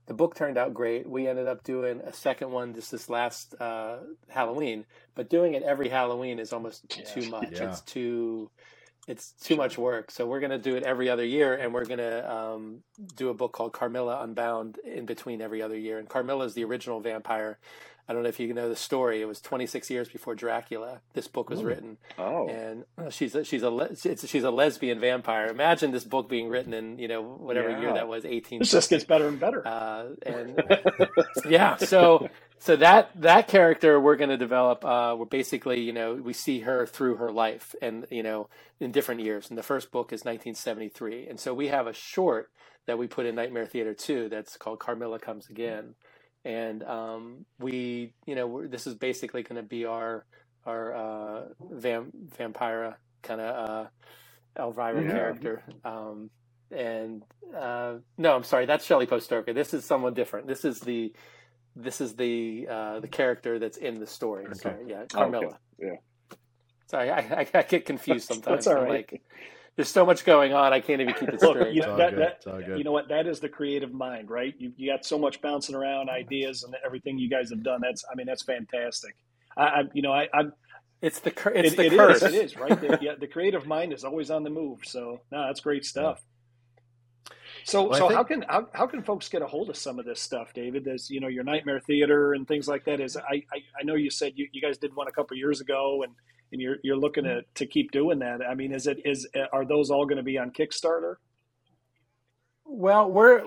the 0.05 0.13
book 0.13 0.35
turned 0.35 0.59
out 0.59 0.75
great. 0.75 1.09
We 1.09 1.27
ended 1.27 1.49
up 1.49 1.65
doing 1.65 2.01
a 2.03 2.13
second 2.13 2.51
one 2.51 2.75
just 2.75 2.91
this 2.91 3.09
last 3.09 3.55
uh, 3.59 3.99
Halloween, 4.29 4.85
but 5.15 5.31
doing 5.31 5.55
it 5.55 5.63
every 5.63 5.89
Halloween 5.89 6.39
is 6.39 6.53
almost 6.53 6.85
Yeah. 6.95 7.05
too 7.05 7.31
much. 7.31 7.53
Yeah. 7.53 7.71
It's 7.71 7.81
too, 7.81 8.51
it's 9.09 9.33
too 9.43 9.57
much 9.57 9.79
work. 9.79 10.13
So 10.13 10.27
we're 10.29 10.41
gonna 10.41 10.59
do 10.61 10.77
it 10.77 10.85
every 10.85 11.11
other 11.11 11.27
year, 11.27 11.55
and 11.57 11.75
we're 11.75 11.87
gonna 11.87 12.29
um, 12.29 12.85
do 13.17 13.31
a 13.31 13.35
book 13.35 13.53
called 13.55 13.75
Carmilla 13.75 14.23
Unbound 14.23 14.79
in 14.85 15.07
between 15.07 15.43
every 15.43 15.63
other 15.63 15.79
year. 15.79 15.99
And 15.99 16.09
Carmilla 16.09 16.47
is 16.47 16.55
the 16.55 16.65
original 16.65 17.01
vampire. 17.01 17.59
I 18.09 18.15
don't 18.15 18.23
know 18.25 18.31
if 18.31 18.41
you 18.41 18.55
know 18.55 18.71
the 18.71 18.77
story. 18.77 19.23
It 19.23 19.27
was 19.27 19.41
26 19.43 19.91
years 19.91 20.11
before 20.11 20.37
Dracula. 20.37 21.03
This 21.15 21.29
book 21.29 21.51
was 21.51 21.63
Ooh. 21.63 21.67
written, 21.67 21.99
Oh. 22.19 22.49
and 22.49 22.85
she's 23.11 23.35
a, 23.35 23.45
she's 23.45 23.65
a 23.65 23.71
le- 23.71 23.97
she's 23.97 24.45
a 24.45 24.53
lesbian 24.53 25.01
vampire. 25.01 25.49
Imagine 25.49 25.93
this 25.93 26.05
book 26.05 26.29
being 26.31 26.49
written 26.51 26.75
in 26.75 26.99
you 26.99 27.09
know 27.09 27.23
whatever 27.23 27.71
year 27.71 27.95
that 27.95 28.09
was, 28.09 28.27
18. 28.27 28.61
This 28.61 28.73
just 28.73 28.91
gets 28.91 29.05
better 29.05 29.29
and 29.29 29.41
better. 29.41 29.67
Uh, 29.67 30.11
and 30.27 30.63
yeah, 31.49 31.77
so 31.79 32.29
so 32.61 32.77
that 32.77 33.11
that 33.17 33.49
character 33.49 34.01
we're 34.01 34.17
going 34.17 34.31
to 34.31 34.39
develop. 34.39 34.85
Uh, 34.85 35.17
we're 35.19 35.27
basically 35.27 35.81
you 35.83 35.93
know 35.93 36.15
we 36.15 36.33
see 36.35 36.61
her 36.61 36.87
through 36.87 37.17
her 37.17 37.33
life, 37.33 37.75
and 37.83 38.07
you 38.11 38.23
know 38.23 38.49
in 38.81 38.93
different 38.93 39.23
years. 39.23 39.51
And 39.51 39.59
the 39.59 39.63
first 39.65 39.93
book 39.93 40.13
is 40.13 40.21
1973, 40.25 41.29
and 41.29 41.41
so 41.41 41.55
we 41.55 41.69
have 41.69 41.87
a 41.87 41.93
short 41.95 42.51
that 42.87 42.99
we 42.99 43.07
put 43.09 43.27
in 43.27 43.35
Nightmare 43.37 43.67
Theater 43.67 43.95
2 43.95 44.29
that's 44.31 44.57
called 44.57 44.81
Carmilla 44.81 45.19
Comes 45.21 45.51
Again, 45.51 45.95
and 46.45 46.83
um, 46.85 47.47
we 47.61 48.15
you 48.27 48.35
know 48.37 48.47
we're, 48.47 48.69
this 48.69 48.87
is 48.87 48.95
basically 48.97 49.43
going 49.45 49.63
to 49.63 49.69
be 49.69 49.85
our 49.87 50.27
our 50.67 50.95
uh, 50.95 51.43
vam- 51.73 52.13
vampira 52.39 52.97
kind 53.23 53.41
of 53.41 53.71
uh, 53.71 53.87
Elvira 54.59 55.05
Yeah. 55.05 55.13
character. 55.13 55.65
Um, 55.85 56.31
and 56.71 57.23
uh, 57.57 57.97
no, 58.19 58.35
I'm 58.35 58.45
sorry, 58.45 58.67
that's 58.67 58.85
Shelley 58.85 59.07
Poe 59.07 59.19
Stoker. 59.19 59.53
This 59.53 59.75
is 59.75 59.85
someone 59.85 60.15
different. 60.15 60.47
This 60.49 60.65
is 60.65 60.81
the 60.81 61.13
this 61.79 62.01
is 62.01 62.15
the 62.17 62.67
uh, 62.71 63.01
the 63.01 63.09
character 63.09 63.59
that's 63.59 63.77
in 63.77 63.99
the 64.01 64.07
story. 64.07 64.45
Okay. 64.47 64.55
Sorry, 64.55 64.85
yeah, 64.89 64.97
Oh, 64.97 65.01
okay. 65.01 65.09
Carmilla. 65.15 65.59
Yeah. 65.79 65.95
Sorry, 66.89 67.11
I, 67.11 67.19
I, 67.19 67.47
I 67.55 67.63
get 67.63 67.85
confused 67.87 68.29
sometimes. 68.29 68.65
That's 68.65 68.67
all 68.67 68.83
I'm. 68.83 68.89
Like, 68.89 69.23
there's 69.77 69.89
so 69.89 70.05
much 70.05 70.25
going 70.25 70.53
on, 70.55 70.73
I 70.73 70.81
can't 70.81 71.01
even 71.01 71.15
keep 71.15 71.29
it 71.29 71.41
Look, 71.41 71.57
straight. 71.57 71.73
you 71.75 71.83
know, 71.83 71.97
that, 71.97 72.17
that, 72.17 72.33
It's 72.39 72.47
all 72.49 72.61
good. 72.61 72.79
you 72.79 72.83
know 72.83 72.91
what? 72.91 73.09
That 73.11 73.29
is 73.29 73.39
the 73.39 73.49
creative 73.49 73.93
mind, 73.93 74.29
right? 74.29 74.53
You, 74.59 74.73
you 74.77 74.91
got 74.91 75.05
so 75.05 75.17
much 75.19 75.41
bouncing 75.41 75.77
around 75.77 76.09
ideas 76.11 76.65
and 76.65 76.75
everything 76.85 77.17
you 77.19 77.31
guys 77.31 77.51
have 77.51 77.63
done. 77.63 77.81
That's, 77.81 78.05
I 78.11 78.17
mean, 78.17 78.27
that's 78.27 78.43
fantastic. 78.43 79.15
I, 79.57 79.63
I 79.63 79.83
you 79.93 80.03
know, 80.03 80.11
I, 80.13 80.29
I, 80.35 80.45
It's 81.01 81.21
the 81.21 81.31
cur- 81.31 81.53
it's 81.55 81.75
It, 81.75 81.77
the 81.77 81.87
it 81.87 81.93
curse. 81.97 82.23
is. 82.23 82.35
It 82.35 82.35
is 82.35 82.57
right. 82.57 82.81
The, 82.81 82.99
yeah, 83.01 83.13
the 83.21 83.29
creative 83.29 83.67
mind 83.69 83.93
is 83.93 84.03
always 84.03 84.31
on 84.33 84.43
the 84.43 84.51
move. 84.51 84.81
So 84.85 85.21
no, 85.31 85.47
that's 85.47 85.61
great 85.61 85.85
stuff. 85.85 86.21
So 87.69 87.91
Well, 87.91 87.95
so 87.95 88.09
think- 88.09 88.17
how 88.19 88.25
can 88.25 88.43
how, 88.49 88.69
how 88.75 88.87
can 88.89 89.03
folks 89.03 89.29
get 89.29 89.43
a 89.43 89.47
hold 89.47 89.71
of 89.71 89.77
some 89.77 89.99
of 89.99 90.07
this 90.07 90.21
stuff, 90.21 90.55
David? 90.55 90.85
There's 90.85 91.11
you 91.11 91.21
know 91.21 91.29
your 91.29 91.45
Nightmare 91.45 91.81
Theater 91.81 92.35
and 92.35 92.49
things 92.49 92.69
like 92.69 92.85
that. 92.87 93.01
Is 93.01 93.17
I 93.17 93.45
I, 93.53 93.59
I 93.81 93.85
know 93.85 93.97
you 93.97 94.11
said 94.11 94.35
you, 94.37 94.49
you 94.53 94.63
guys 94.63 94.79
did 94.79 94.97
one 94.97 95.09
a 95.09 95.13
couple 95.13 95.37
years 95.37 95.61
ago 95.61 96.03
and. 96.05 96.15
And 96.53 96.63
you're 96.63 96.79
you're 96.83 96.97
looking 96.97 97.25
to, 97.25 97.43
to 97.57 97.67
keep 97.67 97.93
doing 97.93 98.21
that. 98.21 98.41
I 98.43 98.55
mean, 98.55 98.73
is 98.73 98.87
it 98.87 99.01
is 99.05 99.29
are 99.53 99.67
those 99.67 99.91
all 99.91 100.07
going 100.07 100.17
to 100.19 100.23
be 100.23 100.39
on 100.39 100.51
Kickstarter? 100.51 101.17
Well, 102.65 103.11
we're 103.11 103.43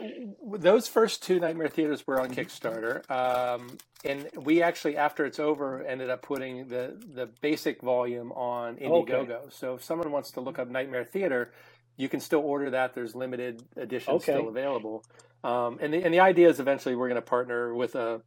those 0.57 0.87
first 0.87 1.23
two 1.23 1.39
Nightmare 1.39 1.69
Theaters 1.69 2.05
were 2.07 2.21
on 2.21 2.31
Kickstarter, 2.31 3.09
um, 3.11 3.77
and 4.05 4.29
we 4.35 4.63
actually, 4.63 4.97
after 4.97 5.25
it's 5.25 5.39
over, 5.39 5.83
ended 5.83 6.11
up 6.11 6.21
putting 6.23 6.67
the 6.69 6.95
the 7.15 7.27
basic 7.41 7.81
volume 7.81 8.31
on 8.33 8.77
Indiegogo. 8.77 9.51
So 9.53 9.75
if 9.75 9.83
someone 9.83 10.11
wants 10.11 10.31
to 10.31 10.41
look 10.41 10.59
up 10.59 10.69
Nightmare 10.69 11.05
Theater, 11.05 11.53
you 11.97 12.09
can 12.09 12.19
still 12.19 12.41
order 12.41 12.69
that. 12.71 12.93
There's 12.95 13.15
limited 13.15 13.63
editions 13.77 14.23
Okay. 14.23 14.25
still 14.25 14.49
available, 14.49 15.05
um, 15.43 15.79
and 15.81 15.93
the 15.93 16.03
and 16.03 16.13
the 16.13 16.21
idea 16.21 16.49
is 16.49 16.59
eventually 16.59 16.95
we're 16.95 17.09
going 17.09 17.21
to 17.21 17.23
partner 17.23 17.75
with 17.75 17.95
a 17.95 18.21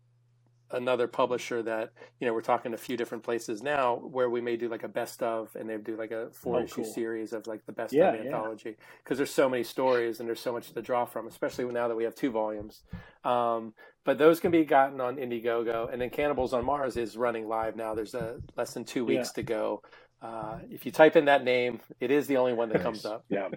another 0.72 1.08
publisher 1.08 1.62
that 1.64 1.92
you 2.20 2.28
know 2.28 2.34
we're 2.34 2.42
talking 2.42 2.72
to 2.72 2.76
a 2.76 2.78
few 2.80 2.98
different 2.98 3.24
places 3.24 3.62
now 3.62 3.96
where 3.96 4.30
we 4.30 4.42
may 4.42 4.58
do 4.58 4.68
like 4.68 4.84
a 4.84 4.88
best 4.88 5.24
of 5.24 5.56
and 5.56 5.70
they 5.70 5.78
do 5.78 5.96
like 5.96 6.12
a 6.12 6.30
four 6.34 6.60
Oh, 6.60 6.62
issue 6.62 6.84
cool. 6.84 6.84
series 6.84 7.32
of 7.32 7.46
like 7.48 7.66
the 7.66 7.72
best 7.72 7.94
Yeah, 7.94 8.02
of 8.02 8.14
yeah. 8.22 8.22
anthology 8.22 8.76
because 9.04 9.18
there's 9.18 9.32
so 9.32 9.48
many 9.48 9.64
stories 9.64 10.20
and 10.20 10.28
there's 10.28 10.42
so 10.42 10.52
much 10.52 10.72
to 10.74 10.82
draw 10.82 11.06
from 11.06 11.28
especially 11.28 11.64
now 11.66 11.88
that 11.88 11.96
we 11.96 12.04
have 12.04 12.16
two 12.16 12.32
volumes 12.32 12.84
um, 13.24 13.74
but 14.04 14.18
those 14.18 14.40
can 14.40 14.52
be 14.52 14.66
gotten 14.66 15.00
on 15.00 15.16
indiegogo 15.16 15.90
and 15.92 16.02
then 16.02 16.10
cannibals 16.10 16.52
on 16.52 16.66
mars 16.66 16.98
is 16.98 17.16
running 17.16 17.48
live 17.48 17.76
now 17.78 17.94
there's 17.94 18.14
a 18.14 18.36
less 18.58 18.74
than 18.74 18.84
two 18.84 19.06
weeks 19.06 19.32
to 19.32 19.42
go 19.44 19.82
uh, 20.24 20.58
if 20.70 20.86
you 20.86 20.92
type 20.92 21.16
in 21.16 21.26
that 21.26 21.44
name 21.44 21.80
it 22.00 22.10
is 22.10 22.26
the 22.26 22.36
only 22.38 22.52
one 22.54 22.68
that 22.70 22.80
comes 22.82 23.04
up 23.04 23.24
Yeah, 23.28 23.48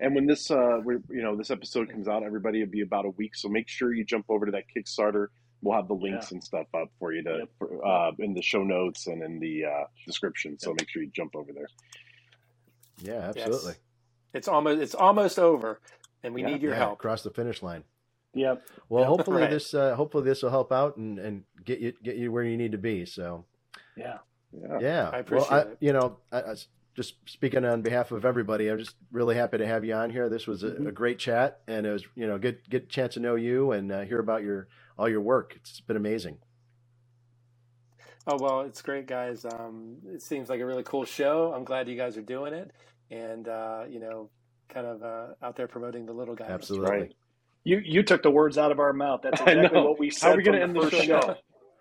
and 0.00 0.14
when 0.14 0.26
this 0.26 0.50
uh, 0.50 0.78
we 0.84 0.94
you 1.10 1.22
know 1.22 1.34
this 1.36 1.50
episode 1.50 1.90
comes 1.90 2.06
out, 2.08 2.22
everybody 2.22 2.60
will 2.60 2.70
be 2.70 2.82
about 2.82 3.04
a 3.06 3.10
week. 3.10 3.34
So 3.34 3.48
make 3.48 3.68
sure 3.68 3.92
you 3.92 4.04
jump 4.04 4.26
over 4.28 4.46
to 4.46 4.52
that 4.52 4.64
Kickstarter. 4.74 5.26
We'll 5.62 5.76
have 5.76 5.88
the 5.88 5.94
links 5.94 6.32
and 6.32 6.42
stuff 6.42 6.66
up 6.74 6.88
for 6.98 7.12
you 7.12 7.22
to 7.24 7.30
Yep. 7.40 7.48
for, 7.58 7.86
uh, 7.86 8.10
in 8.18 8.34
the 8.34 8.42
show 8.42 8.62
notes 8.64 9.06
and 9.06 9.22
in 9.22 9.38
the 9.38 9.64
uh, 9.64 9.84
description. 10.06 10.58
So 10.58 10.70
make 10.78 10.88
sure 10.88 11.02
you 11.02 11.10
jump 11.14 11.36
over 11.36 11.52
there. 11.52 11.68
Yeah, 12.98 13.32
Yes. 13.34 13.46
absolutely. 13.46 13.74
it's 14.34 14.48
almost 14.48 14.80
it's 14.80 14.94
almost 14.94 15.38
over 15.38 15.80
and 16.22 16.34
we 16.34 16.42
Yeah. 16.42 16.48
need 16.50 16.62
your 16.62 16.72
yeah, 16.72 16.78
help 16.78 16.92
across 16.94 17.22
the 17.22 17.30
finish 17.30 17.62
line. 17.62 17.84
Yep. 18.34 18.62
Well, 18.88 19.02
Yeah, 19.02 19.08
hopefully 19.08 19.42
right. 19.42 19.50
this 19.50 19.74
uh, 19.74 19.94
hopefully 19.94 20.24
this 20.24 20.42
will 20.42 20.50
help 20.50 20.72
out 20.72 20.96
and, 20.96 21.18
and 21.18 21.44
get 21.64 21.80
you 21.80 21.92
get 22.02 22.16
you 22.16 22.32
where 22.32 22.44
you 22.44 22.56
need 22.56 22.72
to 22.72 22.78
be. 22.78 23.04
So 23.06 23.44
Yeah. 23.96 24.18
Yeah, 24.52 24.78
yeah, 24.80 25.10
I 25.12 25.18
appreciate 25.18 25.50
well, 25.50 25.60
I, 25.60 25.70
it. 25.70 25.76
You 25.80 25.92
know, 25.92 26.18
I, 26.30 26.40
I, 26.40 26.54
just 26.94 27.14
speaking 27.26 27.64
on 27.64 27.82
behalf 27.82 28.12
of 28.12 28.24
everybody, 28.24 28.68
I'm 28.68 28.78
just 28.78 28.96
really 29.10 29.34
happy 29.34 29.58
to 29.58 29.66
have 29.66 29.84
you 29.84 29.94
on 29.94 30.10
here. 30.10 30.28
This 30.28 30.46
was 30.46 30.62
a, 30.62 30.70
Mm-hmm. 30.70 30.88
a 30.88 30.92
great 30.92 31.18
chat, 31.18 31.60
and 31.66 31.86
it 31.86 31.90
was 31.90 32.04
you 32.14 32.26
know 32.26 32.38
good 32.38 32.58
good 32.68 32.88
chance 32.88 33.14
to 33.14 33.20
know 33.20 33.34
you 33.34 33.72
and 33.72 33.90
uh, 33.90 34.00
hear 34.02 34.18
about 34.18 34.42
your 34.42 34.68
all 34.98 35.08
your 35.08 35.20
work. 35.20 35.54
It's 35.56 35.80
been 35.80 35.96
amazing. 35.96 36.38
Oh 38.26 38.36
well, 38.38 38.60
it's 38.60 38.82
great, 38.82 39.06
guys. 39.06 39.44
Um, 39.44 39.96
it 40.06 40.22
seems 40.22 40.48
like 40.48 40.60
a 40.60 40.66
really 40.66 40.84
cool 40.84 41.04
show. 41.04 41.52
I'm 41.54 41.64
glad 41.64 41.88
you 41.88 41.96
guys 41.96 42.16
are 42.16 42.22
doing 42.22 42.52
it, 42.52 42.70
and 43.10 43.48
uh, 43.48 43.84
you 43.88 43.98
know, 43.98 44.30
kind 44.68 44.86
of 44.86 45.02
uh, 45.02 45.26
out 45.42 45.56
there 45.56 45.66
promoting 45.66 46.06
the 46.06 46.12
little 46.12 46.34
guys. 46.34 46.50
Absolutely. 46.50 46.90
right. 46.90 47.14
You 47.64 47.80
you 47.84 48.02
took 48.02 48.22
the 48.22 48.30
words 48.30 48.58
out 48.58 48.70
of 48.70 48.78
our 48.80 48.92
mouth. 48.92 49.20
That's 49.22 49.40
exactly 49.46 49.80
what 49.80 49.98
we 49.98 50.10
said. 50.10 50.26
How 50.26 50.32
are 50.34 50.36
we 50.36 50.42
going 50.42 50.56
to 50.58 50.62
end 50.62 50.76
the 50.76 50.80
the 50.82 50.90
first 50.90 51.04
show? 51.04 51.20
show. 51.20 51.36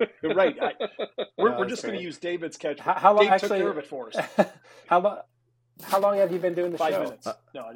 right. 0.36 0.56
I, 0.62 0.72
we're 1.38 1.52
No, 1.52 1.60
we're 1.60 1.68
just 1.70 1.84
going 1.84 1.98
to 1.98 2.04
use 2.04 2.18
David's 2.18 2.58
catch. 2.58 2.80
How, 2.80 2.94
how 2.94 3.14
long? 3.14 3.24
Dave 3.24 3.34
Actually, 3.34 3.50
took 3.50 3.58
care 3.60 3.70
of 3.72 3.78
it 3.78 3.88
for 3.88 4.10
us. 4.10 4.16
how 4.88 5.00
long? 5.00 5.20
How 5.84 6.00
long 6.00 6.18
have 6.18 6.32
you 6.32 6.40
been 6.40 6.54
doing 6.54 6.72
the 6.72 6.78
Five 6.78 6.94
show? 6.94 7.04
minutes. 7.04 7.28
Uh, 7.28 7.34
no. 7.56 7.72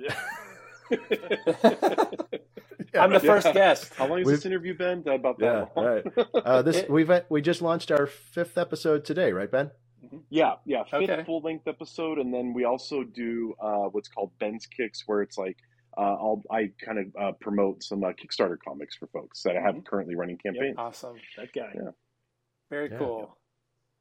I'm 2.94 3.12
the 3.12 3.20
first 3.20 3.48
Yeah. 3.48 3.54
guest. 3.54 3.94
How 3.96 4.08
long 4.08 4.20
has 4.20 4.26
We've- 4.28 4.36
this 4.38 4.46
interview 4.46 4.78
been? 4.78 5.00
About 5.08 5.36
Yeah, 5.40 5.66
that 5.66 5.76
long? 5.76 5.86
right. 5.86 6.06
Uh, 6.46 6.62
this 6.62 6.78
It- 6.78 6.90
we've 6.90 7.12
we 7.30 7.42
just 7.42 7.62
launched 7.62 7.92
our 7.92 8.08
fifth 8.08 8.58
episode 8.58 9.04
today, 9.06 9.32
right, 9.34 9.50
Ben? 9.52 9.72
Yeah, 10.30 10.56
yeah, 10.66 10.84
fifth 10.84 11.10
Okay. 11.10 11.24
full 11.24 11.42
length 11.42 11.68
episode, 11.68 12.20
and 12.20 12.32
then 12.34 12.54
we 12.54 12.64
also 12.64 13.04
do 13.04 13.54
uh, 13.60 13.86
what's 13.92 14.08
called 14.08 14.32
Ben's 14.40 14.66
Kicks, 14.68 15.04
where 15.08 15.22
it's 15.22 15.38
like 15.38 15.58
uh, 15.98 16.02
I'll 16.02 16.44
I 16.52 16.72
kind 16.86 17.00
of 17.00 17.06
uh, 17.20 17.32
promote 17.42 17.82
some 17.84 18.04
uh, 18.04 18.12
Kickstarter 18.12 18.58
comics 18.66 18.96
for 18.96 19.08
folks 19.08 19.42
that 19.44 19.58
I 19.58 19.62
have 19.62 19.76
Mhm. 19.76 19.86
currently 19.86 20.16
running 20.16 20.38
campaigns. 20.38 20.76
Awesome. 20.78 21.16
that 21.38 21.52
guy. 21.54 21.72
Yeah. 21.74 21.92
Very 22.70 22.90
Yeah. 22.92 22.98
cool. 22.98 23.38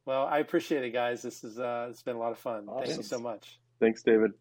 Well, 0.06 0.26
I 0.26 0.38
appreciate 0.38 0.84
it, 0.84 0.90
guys. 0.90 1.22
This 1.22 1.44
is 1.44 1.58
uh, 1.58 1.88
it's 1.90 2.02
been 2.02 2.16
a 2.16 2.18
lot 2.18 2.32
of 2.32 2.38
fun. 2.38 2.68
Thank 2.82 2.96
you 2.96 3.02
so 3.02 3.18
much. 3.18 3.58
Thanks, 3.80 4.02
David. 4.02 4.32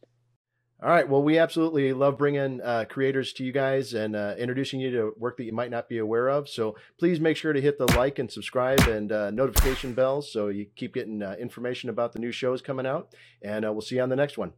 All 0.81 0.89
right. 0.89 1.07
Well, 1.07 1.23
we 1.23 1.37
absolutely 1.37 1.93
love 1.93 2.17
bringing 2.17 2.59
uh, 2.59 2.83
creators 2.89 3.31
to 3.33 3.45
you 3.45 3.53
guys 3.53 3.93
and 3.93 4.17
uh, 4.17 4.35
introducing 4.37 4.81
you 4.81 4.91
to 4.91 5.13
work 5.17 5.37
that 5.37 5.45
you 5.45 5.53
might 5.53 5.71
not 5.71 5.87
be 5.87 5.99
aware 5.99 6.27
of. 6.27 6.49
So 6.49 6.75
please 6.99 7.21
make 7.21 7.37
sure 7.37 7.53
to 7.53 7.61
hit 7.61 7.77
the 7.77 7.85
like 7.95 8.19
and 8.19 8.29
subscribe 8.29 8.81
and 8.81 9.09
uh, 9.09 9.31
notification 9.31 9.93
bells 9.93 10.29
so 10.29 10.49
you 10.49 10.65
keep 10.75 10.93
getting 10.93 11.23
uh, 11.23 11.37
information 11.39 11.89
about 11.89 12.11
the 12.11 12.19
new 12.19 12.33
shows 12.33 12.61
coming 12.61 12.85
out. 12.85 13.15
And 13.41 13.65
uh, 13.65 13.71
we'll 13.71 13.81
see 13.81 13.95
you 13.95 14.01
on 14.01 14.09
the 14.09 14.17
next 14.17 14.37
one. 14.37 14.51